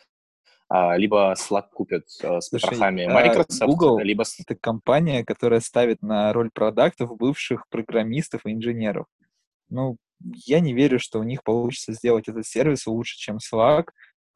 а, 0.68 0.96
либо 0.96 1.34
Slack 1.36 1.70
купят 1.72 2.04
а, 2.22 2.40
с 2.40 2.48
Слушай, 2.48 2.66
потрохами 2.66 3.04
а, 3.04 3.12
Microsoft, 3.12 3.70
Google 3.70 3.98
либо...— 3.98 4.24
это 4.38 4.54
компания, 4.54 5.24
которая 5.24 5.60
ставит 5.60 6.02
на 6.02 6.32
роль 6.32 6.50
продуктов 6.52 7.16
бывших 7.16 7.68
программистов 7.68 8.46
и 8.46 8.52
инженеров. 8.52 9.06
Ну, 9.68 9.96
я 10.20 10.60
не 10.60 10.72
верю, 10.72 11.00
что 11.00 11.18
у 11.18 11.24
них 11.24 11.42
получится 11.42 11.92
сделать 11.92 12.28
этот 12.28 12.46
сервис 12.46 12.86
лучше, 12.86 13.16
чем 13.16 13.38
Slack 13.38 13.86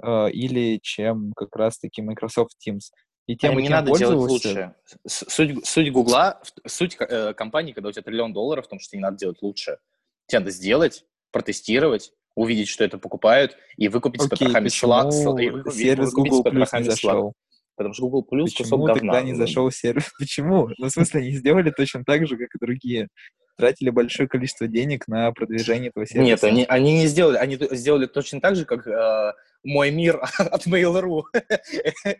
э, 0.02 0.30
или 0.30 0.80
чем 0.82 1.32
как 1.36 1.54
раз-таки 1.54 2.02
Microsoft 2.02 2.56
Teams. 2.66 2.90
И 3.26 3.36
тем, 3.36 3.56
а 3.56 3.60
не 3.60 3.68
надо 3.68 3.96
делать 3.96 4.30
лучше. 4.30 4.74
Суть, 5.06 5.64
суть 5.66 5.92
Гугла, 5.92 6.42
суть 6.66 6.96
э, 6.98 7.32
компании, 7.34 7.72
когда 7.72 7.88
у 7.88 7.92
тебя 7.92 8.02
триллион 8.02 8.32
долларов, 8.32 8.66
в 8.66 8.68
том, 8.68 8.80
что 8.80 8.96
не 8.96 9.02
надо 9.02 9.18
делать 9.18 9.40
лучше. 9.40 9.78
Тебе 10.26 10.40
надо 10.40 10.50
сделать, 10.50 11.04
протестировать, 11.34 12.12
увидеть, 12.36 12.68
что 12.68 12.84
это 12.84 12.96
покупают, 12.96 13.56
и 13.76 13.88
выкупить 13.88 14.22
okay, 14.22 14.26
с 14.26 14.28
потрохами 14.30 14.68
Slack. 14.68 15.70
сервис 15.72 16.12
Google 16.12 16.42
Plus 16.42 16.78
не 16.78 16.84
зашел? 16.84 17.34
Потому 17.76 17.92
что 17.92 18.04
Google 18.04 18.20
Plus 18.22 18.44
Почему 18.44 18.82
кусок 18.82 18.98
тогда 18.98 19.20
не 19.20 19.34
зашел 19.34 19.70
сервис? 19.70 20.12
Почему? 20.18 20.68
Ну, 20.78 20.86
в 20.86 20.90
смысле, 20.90 21.20
они 21.20 21.32
сделали 21.32 21.70
точно 21.70 22.04
так 22.04 22.26
же, 22.26 22.36
как 22.36 22.48
и 22.54 22.58
другие 22.64 23.08
тратили 23.56 23.90
большое 23.90 24.28
количество 24.28 24.66
денег 24.66 25.06
на 25.06 25.30
продвижение 25.32 25.90
этого 25.90 26.06
сервиса. 26.06 26.24
Нет, 26.24 26.44
они, 26.44 26.64
они 26.68 26.98
не 26.98 27.06
сделали, 27.06 27.36
они 27.36 27.56
сделали 27.70 28.06
точно 28.06 28.40
так 28.40 28.56
же, 28.56 28.64
как 28.64 28.86
э, 28.86 29.32
мой 29.64 29.90
мир 29.90 30.20
от 30.38 30.66
Mail.ru. 30.66 31.22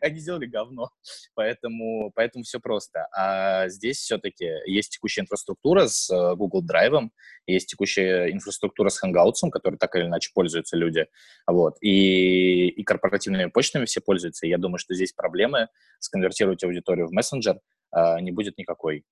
они 0.01 0.19
сделали 0.19 0.47
говно. 0.47 0.91
Поэтому, 1.35 2.11
поэтому 2.15 2.43
все 2.45 2.59
просто. 2.59 3.07
А 3.13 3.69
здесь 3.69 3.99
все-таки 3.99 4.47
есть 4.67 4.93
текущая 4.93 5.23
инфраструктура 5.23 5.87
с 5.87 6.11
э, 6.11 6.35
Google 6.35 6.65
Drive, 6.65 7.11
есть 7.47 7.69
текущая 7.69 8.33
инфраструктура 8.33 8.89
с 8.89 9.03
Hangouts, 9.03 9.51
которой 9.53 9.77
так 9.77 9.95
или 9.95 10.07
иначе 10.07 10.31
пользуются 10.35 10.77
люди. 10.77 11.07
Вот. 11.47 11.77
И, 11.81 12.69
и 12.69 12.83
корпоративными 12.83 13.51
почтами 13.51 13.85
все 13.85 14.01
пользуются. 14.01 14.47
Я 14.47 14.59
думаю, 14.59 14.79
что 14.79 14.95
здесь 14.95 15.13
проблемы 15.13 15.69
сконвертировать 16.01 16.65
аудиторию 16.65 17.07
в 17.07 17.13
мессенджер 17.13 17.61
э, 17.95 18.21
не 18.21 18.33
будет 18.33 18.59
никакой. 18.59 19.05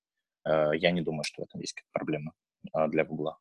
Э, 0.46 0.70
я 0.74 0.90
не 0.90 1.02
думаю, 1.02 1.24
что 1.24 1.42
в 1.42 1.44
этом 1.44 1.60
есть 1.60 1.74
какая-то 1.74 1.92
проблема 1.92 2.32
для 2.88 3.04
Гугла. 3.04 3.38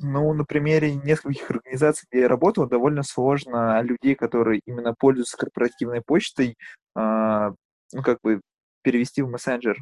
Ну, 0.00 0.32
на 0.32 0.44
примере 0.44 0.94
нескольких 0.94 1.50
организаций, 1.50 2.06
где 2.10 2.22
я 2.22 2.28
работал, 2.28 2.68
довольно 2.68 3.02
сложно 3.02 3.80
людей, 3.82 4.14
которые 4.14 4.60
именно 4.64 4.94
пользуются 4.96 5.36
корпоративной 5.36 6.02
почтой, 6.02 6.56
э, 6.96 7.50
ну, 7.92 8.02
как 8.02 8.18
бы 8.22 8.40
перевести 8.82 9.22
в 9.22 9.28
мессенджер, 9.28 9.76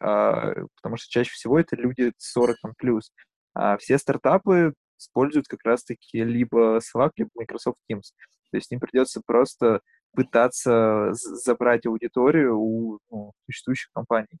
э, 0.00 0.64
потому 0.76 0.96
что 0.96 1.10
чаще 1.10 1.30
всего 1.32 1.60
это 1.60 1.76
люди 1.76 2.12
40 2.16 2.56
там, 2.62 2.72
плюс. 2.78 3.12
А 3.54 3.76
все 3.76 3.98
стартапы 3.98 4.72
используют 4.98 5.48
как 5.48 5.60
раз-таки 5.64 6.24
либо 6.24 6.78
Slack, 6.78 7.12
либо 7.16 7.30
Microsoft 7.34 7.78
Teams. 7.90 8.12
То 8.50 8.56
есть 8.56 8.72
им 8.72 8.80
придется 8.80 9.20
просто 9.24 9.80
пытаться 10.12 11.10
забрать 11.12 11.86
аудиторию 11.86 12.58
у 12.58 12.98
ну, 13.10 13.32
существующих 13.46 13.90
компаний. 13.92 14.38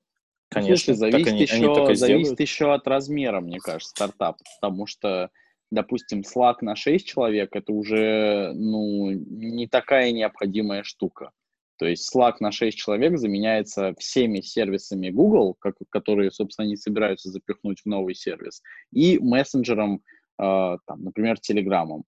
Конечно, 0.50 0.94
Слушай, 0.94 0.96
зависит, 0.96 1.28
они, 1.28 1.42
еще, 1.42 1.86
они 1.86 1.94
зависит 1.94 2.40
еще 2.40 2.72
от 2.72 2.86
размера, 2.86 3.40
мне 3.40 3.58
кажется, 3.58 3.90
стартап, 3.90 4.38
потому 4.60 4.86
что, 4.86 5.30
допустим, 5.70 6.22
Slack 6.22 6.56
на 6.62 6.74
6 6.74 7.06
человек 7.06 7.54
это 7.54 7.72
уже 7.72 8.52
ну, 8.54 9.10
не 9.10 9.66
такая 9.66 10.10
необходимая 10.12 10.84
штука. 10.84 11.32
То 11.78 11.86
есть 11.86 12.14
Slack 12.14 12.36
на 12.40 12.50
6 12.50 12.76
человек 12.76 13.18
заменяется 13.18 13.94
всеми 13.98 14.40
сервисами 14.40 15.10
Google, 15.10 15.54
как, 15.58 15.76
которые, 15.90 16.30
собственно, 16.30 16.66
они 16.66 16.76
собираются 16.76 17.30
запихнуть 17.30 17.82
в 17.82 17.86
новый 17.86 18.14
сервис, 18.14 18.62
и 18.90 19.18
мессенджером, 19.18 20.02
э, 20.38 20.76
там, 20.86 21.04
например, 21.04 21.38
Телеграмом. 21.38 22.04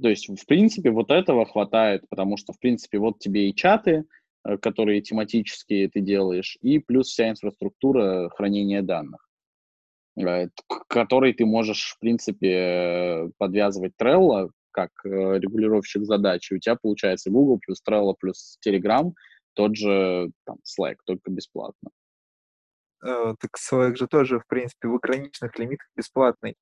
То 0.00 0.08
есть, 0.08 0.28
в 0.28 0.46
принципе, 0.46 0.90
вот 0.90 1.10
этого 1.10 1.46
хватает, 1.46 2.08
потому 2.08 2.36
что, 2.36 2.52
в 2.52 2.58
принципе, 2.58 2.98
вот 2.98 3.20
тебе 3.20 3.48
и 3.48 3.54
чаты, 3.54 4.04
которые 4.60 5.00
тематические 5.00 5.88
ты 5.88 6.00
делаешь, 6.00 6.58
и 6.60 6.78
плюс 6.78 7.08
вся 7.08 7.30
инфраструктура 7.30 8.28
хранения 8.30 8.82
данных, 8.82 9.26
э, 10.16 10.48
к 10.66 10.86
которой 10.86 11.32
ты 11.32 11.46
можешь, 11.46 11.94
в 11.96 11.98
принципе, 11.98 13.30
подвязывать 13.38 13.92
Trello 14.00 14.50
как 14.70 14.90
э, 15.04 15.08
регулировщик 15.38 16.04
задач, 16.04 16.50
и 16.50 16.56
у 16.56 16.58
тебя 16.58 16.76
получается 16.76 17.30
Google 17.30 17.58
плюс 17.64 17.80
Trello 17.88 18.14
плюс 18.18 18.58
Telegram, 18.66 19.12
тот 19.54 19.76
же 19.76 20.30
там, 20.44 20.56
Slack, 20.64 20.96
только 21.06 21.30
бесплатно. 21.30 21.90
Так 23.00 23.50
Slack 23.58 23.96
же 23.96 24.08
тоже, 24.08 24.40
в 24.40 24.46
принципе, 24.46 24.88
в 24.88 24.94
ограниченных 24.94 25.58
лимитах 25.58 25.86
бесплатный. 25.94 26.56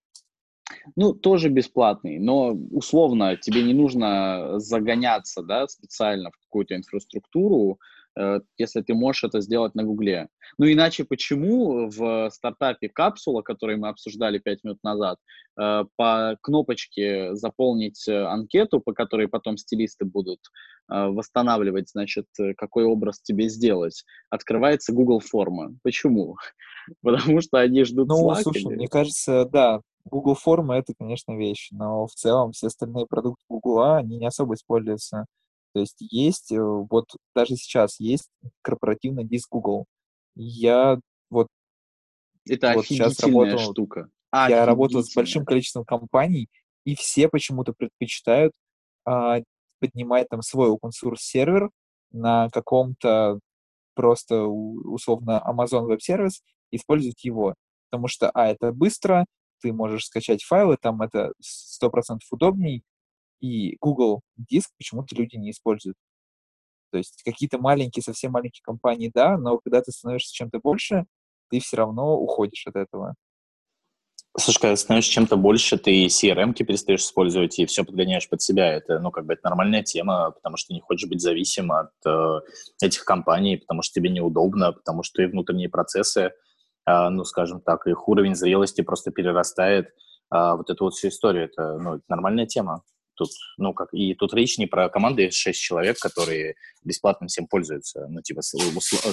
Ну, 0.97 1.15
тоже 1.15 1.49
бесплатный, 1.49 2.19
но 2.19 2.53
условно 2.71 3.37
тебе 3.37 3.63
не 3.63 3.75
нужно 3.75 4.59
загоняться, 4.59 5.43
да, 5.43 5.67
специально 5.69 6.31
в 6.31 6.39
какую-то 6.45 6.75
инфраструктуру, 6.77 7.79
э, 8.19 8.41
если 8.59 8.83
ты 8.83 8.95
можешь 8.95 9.25
это 9.25 9.41
сделать 9.41 9.75
на 9.75 9.85
Гугле. 9.85 10.29
Ну, 10.59 10.71
иначе 10.71 11.05
почему 11.05 11.89
в 11.89 12.31
стартапе 12.31 12.89
Капсула, 12.89 13.43
который 13.43 13.77
мы 13.77 13.89
обсуждали 13.89 14.39
пять 14.39 14.65
минут 14.65 14.79
назад, 14.83 15.19
э, 15.61 15.85
по 15.97 16.37
кнопочке 16.43 17.35
заполнить 17.35 18.07
э, 18.09 18.25
анкету, 18.25 18.81
по 18.81 18.93
которой 18.93 19.29
потом 19.29 19.57
стилисты 19.57 20.05
будут 20.05 20.41
восстанавливать, 20.89 21.89
значит, 21.89 22.27
какой 22.59 22.85
образ 22.85 23.23
тебе 23.23 23.49
сделать, 23.49 24.05
открывается 24.29 24.93
Google 24.93 25.21
форма. 25.21 25.75
Почему? 25.83 26.37
Потому 27.03 27.41
что 27.41 27.61
они 27.61 27.85
ждут 27.85 28.09
Ну, 28.09 28.31
Slack 28.31 28.43
слушай, 28.43 28.63
или... 28.63 28.75
мне 28.75 28.89
кажется, 28.89 29.47
да, 29.47 29.81
Google 30.05 30.35
формы 30.35 30.75
это, 30.75 30.95
конечно, 30.99 31.37
вещь, 31.37 31.69
но 31.71 32.07
в 32.07 32.13
целом 32.13 32.53
все 32.53 32.67
остальные 32.69 33.07
продукты 33.07 33.45
Google, 33.49 33.95
они 33.95 34.19
не 34.19 34.27
особо 34.27 34.55
используются. 34.55 35.27
То 35.75 35.81
есть 35.81 35.97
есть, 36.01 36.53
э, 36.53 36.61
вот 36.61 37.07
даже 37.35 37.57
сейчас 37.57 37.99
есть 38.01 38.29
корпоративный 38.63 39.25
диск 39.25 39.49
Google. 39.51 39.87
Я 40.35 40.99
вот, 41.31 41.49
это 42.49 42.75
вот 42.75 42.87
сейчас 42.87 43.19
работал, 43.21 43.59
штука. 43.59 44.09
Я 44.33 44.67
работал 44.67 45.03
с 45.03 45.15
большим 45.15 45.45
количеством 45.45 45.85
компаний, 45.85 46.49
и 46.85 46.95
все 46.97 47.29
почему-то 47.29 47.73
предпочитают 47.73 48.53
а, 49.05 49.41
поднимать 49.81 50.29
там 50.29 50.43
свой 50.43 50.71
open 50.71 50.91
source 50.91 51.19
сервер 51.19 51.71
на 52.11 52.49
каком-то 52.51 53.39
просто 53.95 54.45
условно 54.45 55.43
Amazon 55.47 55.87
Web 55.89 55.99
Service, 56.07 56.41
использовать 56.71 57.23
его. 57.25 57.55
Потому 57.91 58.09
что, 58.09 58.31
а, 58.31 58.49
это 58.49 58.73
быстро, 58.73 59.27
ты 59.63 59.73
можешь 59.73 60.07
скачать 60.07 60.43
файлы, 60.43 60.77
там 60.81 61.01
это 61.03 61.33
100% 61.83 62.19
удобней, 62.31 62.83
и 63.41 63.77
Google 63.81 64.23
диск 64.37 64.71
почему-то 64.77 65.15
люди 65.15 65.37
не 65.37 65.51
используют. 65.51 65.97
То 66.91 66.99
есть 66.99 67.23
какие-то 67.25 67.59
маленькие, 67.59 68.03
совсем 68.03 68.33
маленькие 68.33 68.63
компании, 68.63 69.11
да, 69.13 69.39
но 69.39 69.59
когда 69.59 69.81
ты 69.81 69.93
становишься 69.93 70.35
чем-то 70.35 70.61
больше, 70.63 71.07
ты 71.51 71.61
все 71.61 71.77
равно 71.79 72.19
уходишь 72.19 72.67
от 72.67 72.77
этого. 72.77 73.15
Слушай, 74.39 74.61
когда 74.61 74.77
становишься 74.77 75.13
чем-то 75.13 75.37
больше, 75.37 75.77
ты 75.77 76.07
CRM-ки 76.07 76.63
перестаешь 76.63 77.03
использовать 77.03 77.59
и 77.59 77.67
все 77.67 77.85
подгоняешь 77.85 78.29
под 78.29 78.41
себя. 78.41 78.73
Это, 78.73 78.99
ну, 78.99 79.11
как 79.11 79.27
бы 79.27 79.35
это 79.35 79.43
нормальная 79.45 79.83
тема, 79.83 80.31
потому 80.31 80.57
что 80.57 80.73
не 80.73 80.81
хочешь 80.81 81.09
быть 81.09 81.21
зависим 81.21 81.71
от 81.71 81.91
э, 82.07 82.41
этих 82.83 83.05
компаний, 83.05 83.59
потому 83.59 83.83
что 83.83 84.01
тебе 84.01 84.09
неудобно, 84.09 84.73
потому 84.73 85.03
что 85.03 85.23
и 85.23 85.27
внутренние 85.27 85.69
процессы, 85.69 86.33
ну, 86.87 87.25
скажем 87.25 87.61
так, 87.61 87.87
их 87.87 88.09
уровень 88.09 88.35
зрелости 88.35 88.81
просто 88.83 89.11
перерастает 89.11 89.87
э, 89.87 89.91
вот 90.31 90.69
эту 90.71 90.85
вот 90.85 90.95
всю 90.95 91.09
историю. 91.09 91.45
Это, 91.45 91.79
ну, 91.79 91.95
это 91.97 92.05
нормальная 92.09 92.47
тема. 92.47 92.83
Тут, 93.15 93.29
ну, 93.59 93.75
как, 93.75 93.93
и 93.93 94.15
тут 94.15 94.33
речь 94.35 94.59
не 94.59 94.67
про 94.67 94.89
команды 94.89 95.31
6 95.31 95.61
человек, 95.61 95.99
которые 95.99 96.55
бесплатно 96.83 97.27
всем 97.29 97.47
пользуются. 97.47 98.07
Ну, 98.09 98.23
типа, 98.23 98.41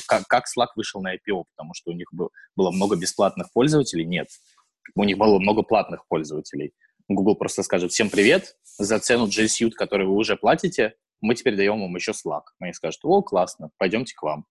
как, 0.08 0.25
как 0.27 0.43
Slack 0.45 0.69
вышел 0.75 1.01
на 1.01 1.13
IPO, 1.15 1.43
потому 1.55 1.73
что 1.73 1.91
у 1.91 1.93
них 1.93 2.08
был, 2.12 2.32
было 2.55 2.71
много 2.71 2.95
бесплатных 2.95 3.51
пользователей? 3.53 4.05
Нет 4.05 4.27
у 4.95 5.03
них 5.03 5.17
было 5.17 5.39
много 5.39 5.63
платных 5.63 6.05
пользователей. 6.08 6.73
Google 7.08 7.36
просто 7.36 7.63
скажет 7.63 7.91
всем 7.91 8.10
привет, 8.10 8.55
за 8.77 8.99
цену 8.99 9.27
G 9.27 9.45
Suite, 9.45 9.71
которую 9.71 10.10
вы 10.10 10.15
уже 10.15 10.36
платите, 10.36 10.95
мы 11.21 11.36
теперь 11.36 11.55
даем 11.55 11.82
вам 11.82 11.95
еще 11.95 12.12
Slack. 12.12 12.43
Они 12.60 12.73
скажут, 12.73 12.99
о, 13.03 13.21
классно, 13.21 13.71
пойдемте 13.77 14.13
к 14.15 14.21
вам. 14.23 14.45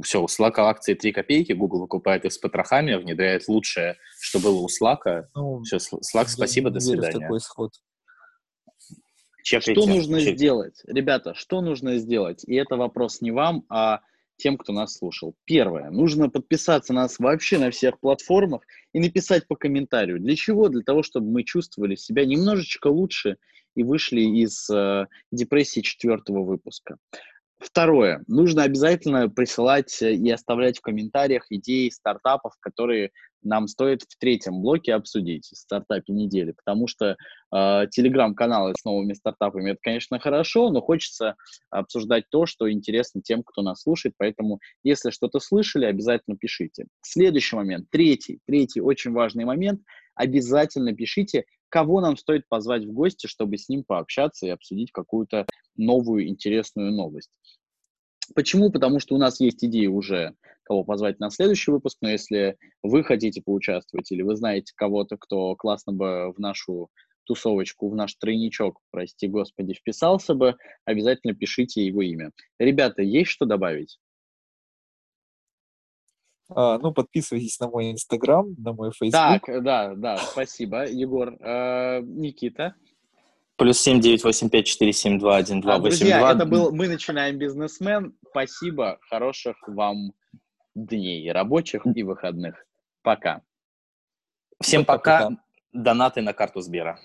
Все, 0.00 0.22
у 0.22 0.26
Slack 0.26 0.54
акции 0.56 0.94
3 0.94 1.12
копейки, 1.12 1.52
Google 1.52 1.80
выкупает 1.80 2.24
их 2.24 2.32
с 2.32 2.38
потрохами, 2.38 2.94
внедряет 2.94 3.48
лучшее, 3.48 3.96
что 4.20 4.38
было 4.38 4.58
у 4.58 4.68
Slack. 4.68 5.24
Ну, 5.34 5.62
Все, 5.62 5.76
Slack, 5.76 6.28
спасибо, 6.28 6.70
до 6.70 6.80
свидания. 6.80 7.20
Такой 7.20 7.38
исход. 7.38 7.72
Чекайте, 9.42 9.72
что 9.72 9.86
нужно 9.86 10.20
чекайте. 10.20 10.36
сделать? 10.36 10.82
Ребята, 10.86 11.34
что 11.34 11.60
нужно 11.60 11.98
сделать? 11.98 12.44
И 12.46 12.54
это 12.54 12.76
вопрос 12.76 13.20
не 13.20 13.32
вам, 13.32 13.64
а 13.68 14.00
тем, 14.36 14.56
кто 14.56 14.72
нас 14.72 14.94
слушал. 14.94 15.34
Первое. 15.44 15.90
Нужно 15.90 16.28
подписаться 16.28 16.92
на 16.92 17.02
нас 17.02 17.18
вообще 17.18 17.58
на 17.58 17.70
всех 17.70 18.00
платформах 18.00 18.62
и 18.92 19.00
написать 19.00 19.46
по 19.46 19.56
комментарию. 19.56 20.20
Для 20.20 20.36
чего? 20.36 20.68
Для 20.68 20.82
того, 20.82 21.02
чтобы 21.02 21.30
мы 21.30 21.44
чувствовали 21.44 21.94
себя 21.96 22.24
немножечко 22.24 22.88
лучше 22.88 23.36
и 23.74 23.84
вышли 23.84 24.20
из 24.20 24.68
э, 24.70 25.06
депрессии 25.30 25.80
четвертого 25.80 26.44
выпуска. 26.44 26.98
Второе. 27.62 28.24
Нужно 28.26 28.64
обязательно 28.64 29.28
присылать 29.28 30.02
и 30.02 30.30
оставлять 30.30 30.78
в 30.78 30.82
комментариях 30.82 31.46
идеи 31.50 31.90
стартапов, 31.90 32.54
которые 32.60 33.12
нам 33.44 33.68
стоит 33.68 34.02
в 34.02 34.18
третьем 34.18 34.60
блоке 34.60 34.94
обсудить 34.94 35.46
в 35.46 35.56
стартапе 35.56 36.12
недели, 36.12 36.52
потому 36.52 36.86
что 36.86 37.16
э, 37.54 37.86
телеграм-каналы 37.90 38.74
с 38.78 38.84
новыми 38.84 39.14
стартапами 39.14 39.72
это, 39.72 39.80
конечно, 39.82 40.18
хорошо, 40.18 40.70
но 40.70 40.80
хочется 40.80 41.36
обсуждать 41.70 42.24
то, 42.30 42.46
что 42.46 42.70
интересно 42.70 43.20
тем, 43.22 43.42
кто 43.42 43.62
нас 43.62 43.82
слушает, 43.82 44.14
поэтому 44.18 44.60
если 44.84 45.10
что-то 45.10 45.40
слышали, 45.40 45.84
обязательно 45.84 46.36
пишите. 46.36 46.86
Следующий 47.00 47.56
момент, 47.56 47.86
третий, 47.90 48.38
третий 48.46 48.80
очень 48.80 49.12
важный 49.12 49.44
момент, 49.44 49.80
обязательно 50.14 50.94
пишите, 50.94 51.44
кого 51.72 52.02
нам 52.02 52.18
стоит 52.18 52.46
позвать 52.48 52.84
в 52.84 52.92
гости, 52.92 53.26
чтобы 53.26 53.56
с 53.56 53.70
ним 53.70 53.82
пообщаться 53.82 54.46
и 54.46 54.50
обсудить 54.50 54.92
какую-то 54.92 55.46
новую 55.74 56.28
интересную 56.28 56.92
новость. 56.92 57.30
Почему? 58.34 58.70
Потому 58.70 59.00
что 59.00 59.14
у 59.14 59.18
нас 59.18 59.40
есть 59.40 59.64
идеи 59.64 59.86
уже, 59.86 60.34
кого 60.64 60.84
позвать 60.84 61.18
на 61.18 61.30
следующий 61.30 61.70
выпуск, 61.70 61.96
но 62.02 62.10
если 62.10 62.58
вы 62.82 63.02
хотите 63.02 63.40
поучаствовать 63.40 64.12
или 64.12 64.20
вы 64.20 64.36
знаете 64.36 64.74
кого-то, 64.76 65.16
кто 65.16 65.56
классно 65.56 65.94
бы 65.94 66.32
в 66.32 66.38
нашу 66.38 66.90
тусовочку, 67.24 67.88
в 67.88 67.94
наш 67.94 68.14
тройничок, 68.16 68.78
прости 68.90 69.26
господи, 69.26 69.72
вписался 69.72 70.34
бы, 70.34 70.56
обязательно 70.84 71.34
пишите 71.34 71.86
его 71.86 72.02
имя. 72.02 72.32
Ребята, 72.58 73.00
есть 73.00 73.30
что 73.30 73.46
добавить? 73.46 73.98
А, 76.54 76.78
ну, 76.78 76.92
подписывайтесь 76.92 77.58
на 77.60 77.68
мой 77.68 77.90
инстаграм, 77.90 78.54
на 78.58 78.72
мой 78.72 78.90
фейсбук. 78.92 79.12
Так, 79.12 79.62
да, 79.62 79.94
да, 79.94 80.16
спасибо, 80.18 80.86
Егор. 80.88 81.34
Э, 81.40 82.00
Никита? 82.02 82.74
Плюс 83.56 83.78
семь 83.78 84.00
девять 84.00 84.24
восемь 84.24 84.48
пять 84.48 84.66
четыре 84.66 84.92
семь 84.92 85.18
два 85.18 85.36
один 85.36 85.60
два 85.60 85.78
восемь 85.78 85.98
Друзья, 85.98 86.32
это 86.32 86.46
был 86.46 86.72
«Мы 86.72 86.88
начинаем 86.88 87.38
бизнесмен». 87.38 88.14
Спасибо, 88.30 88.98
хороших 89.08 89.56
вам 89.68 90.12
дней 90.74 91.30
рабочих 91.30 91.82
и 91.86 92.02
выходных. 92.02 92.64
Пока. 93.02 93.42
Всем 94.60 94.84
пока. 94.84 95.28
пока. 95.28 95.42
Донаты 95.72 96.22
на 96.22 96.32
карту 96.32 96.60
Сбера. 96.60 96.98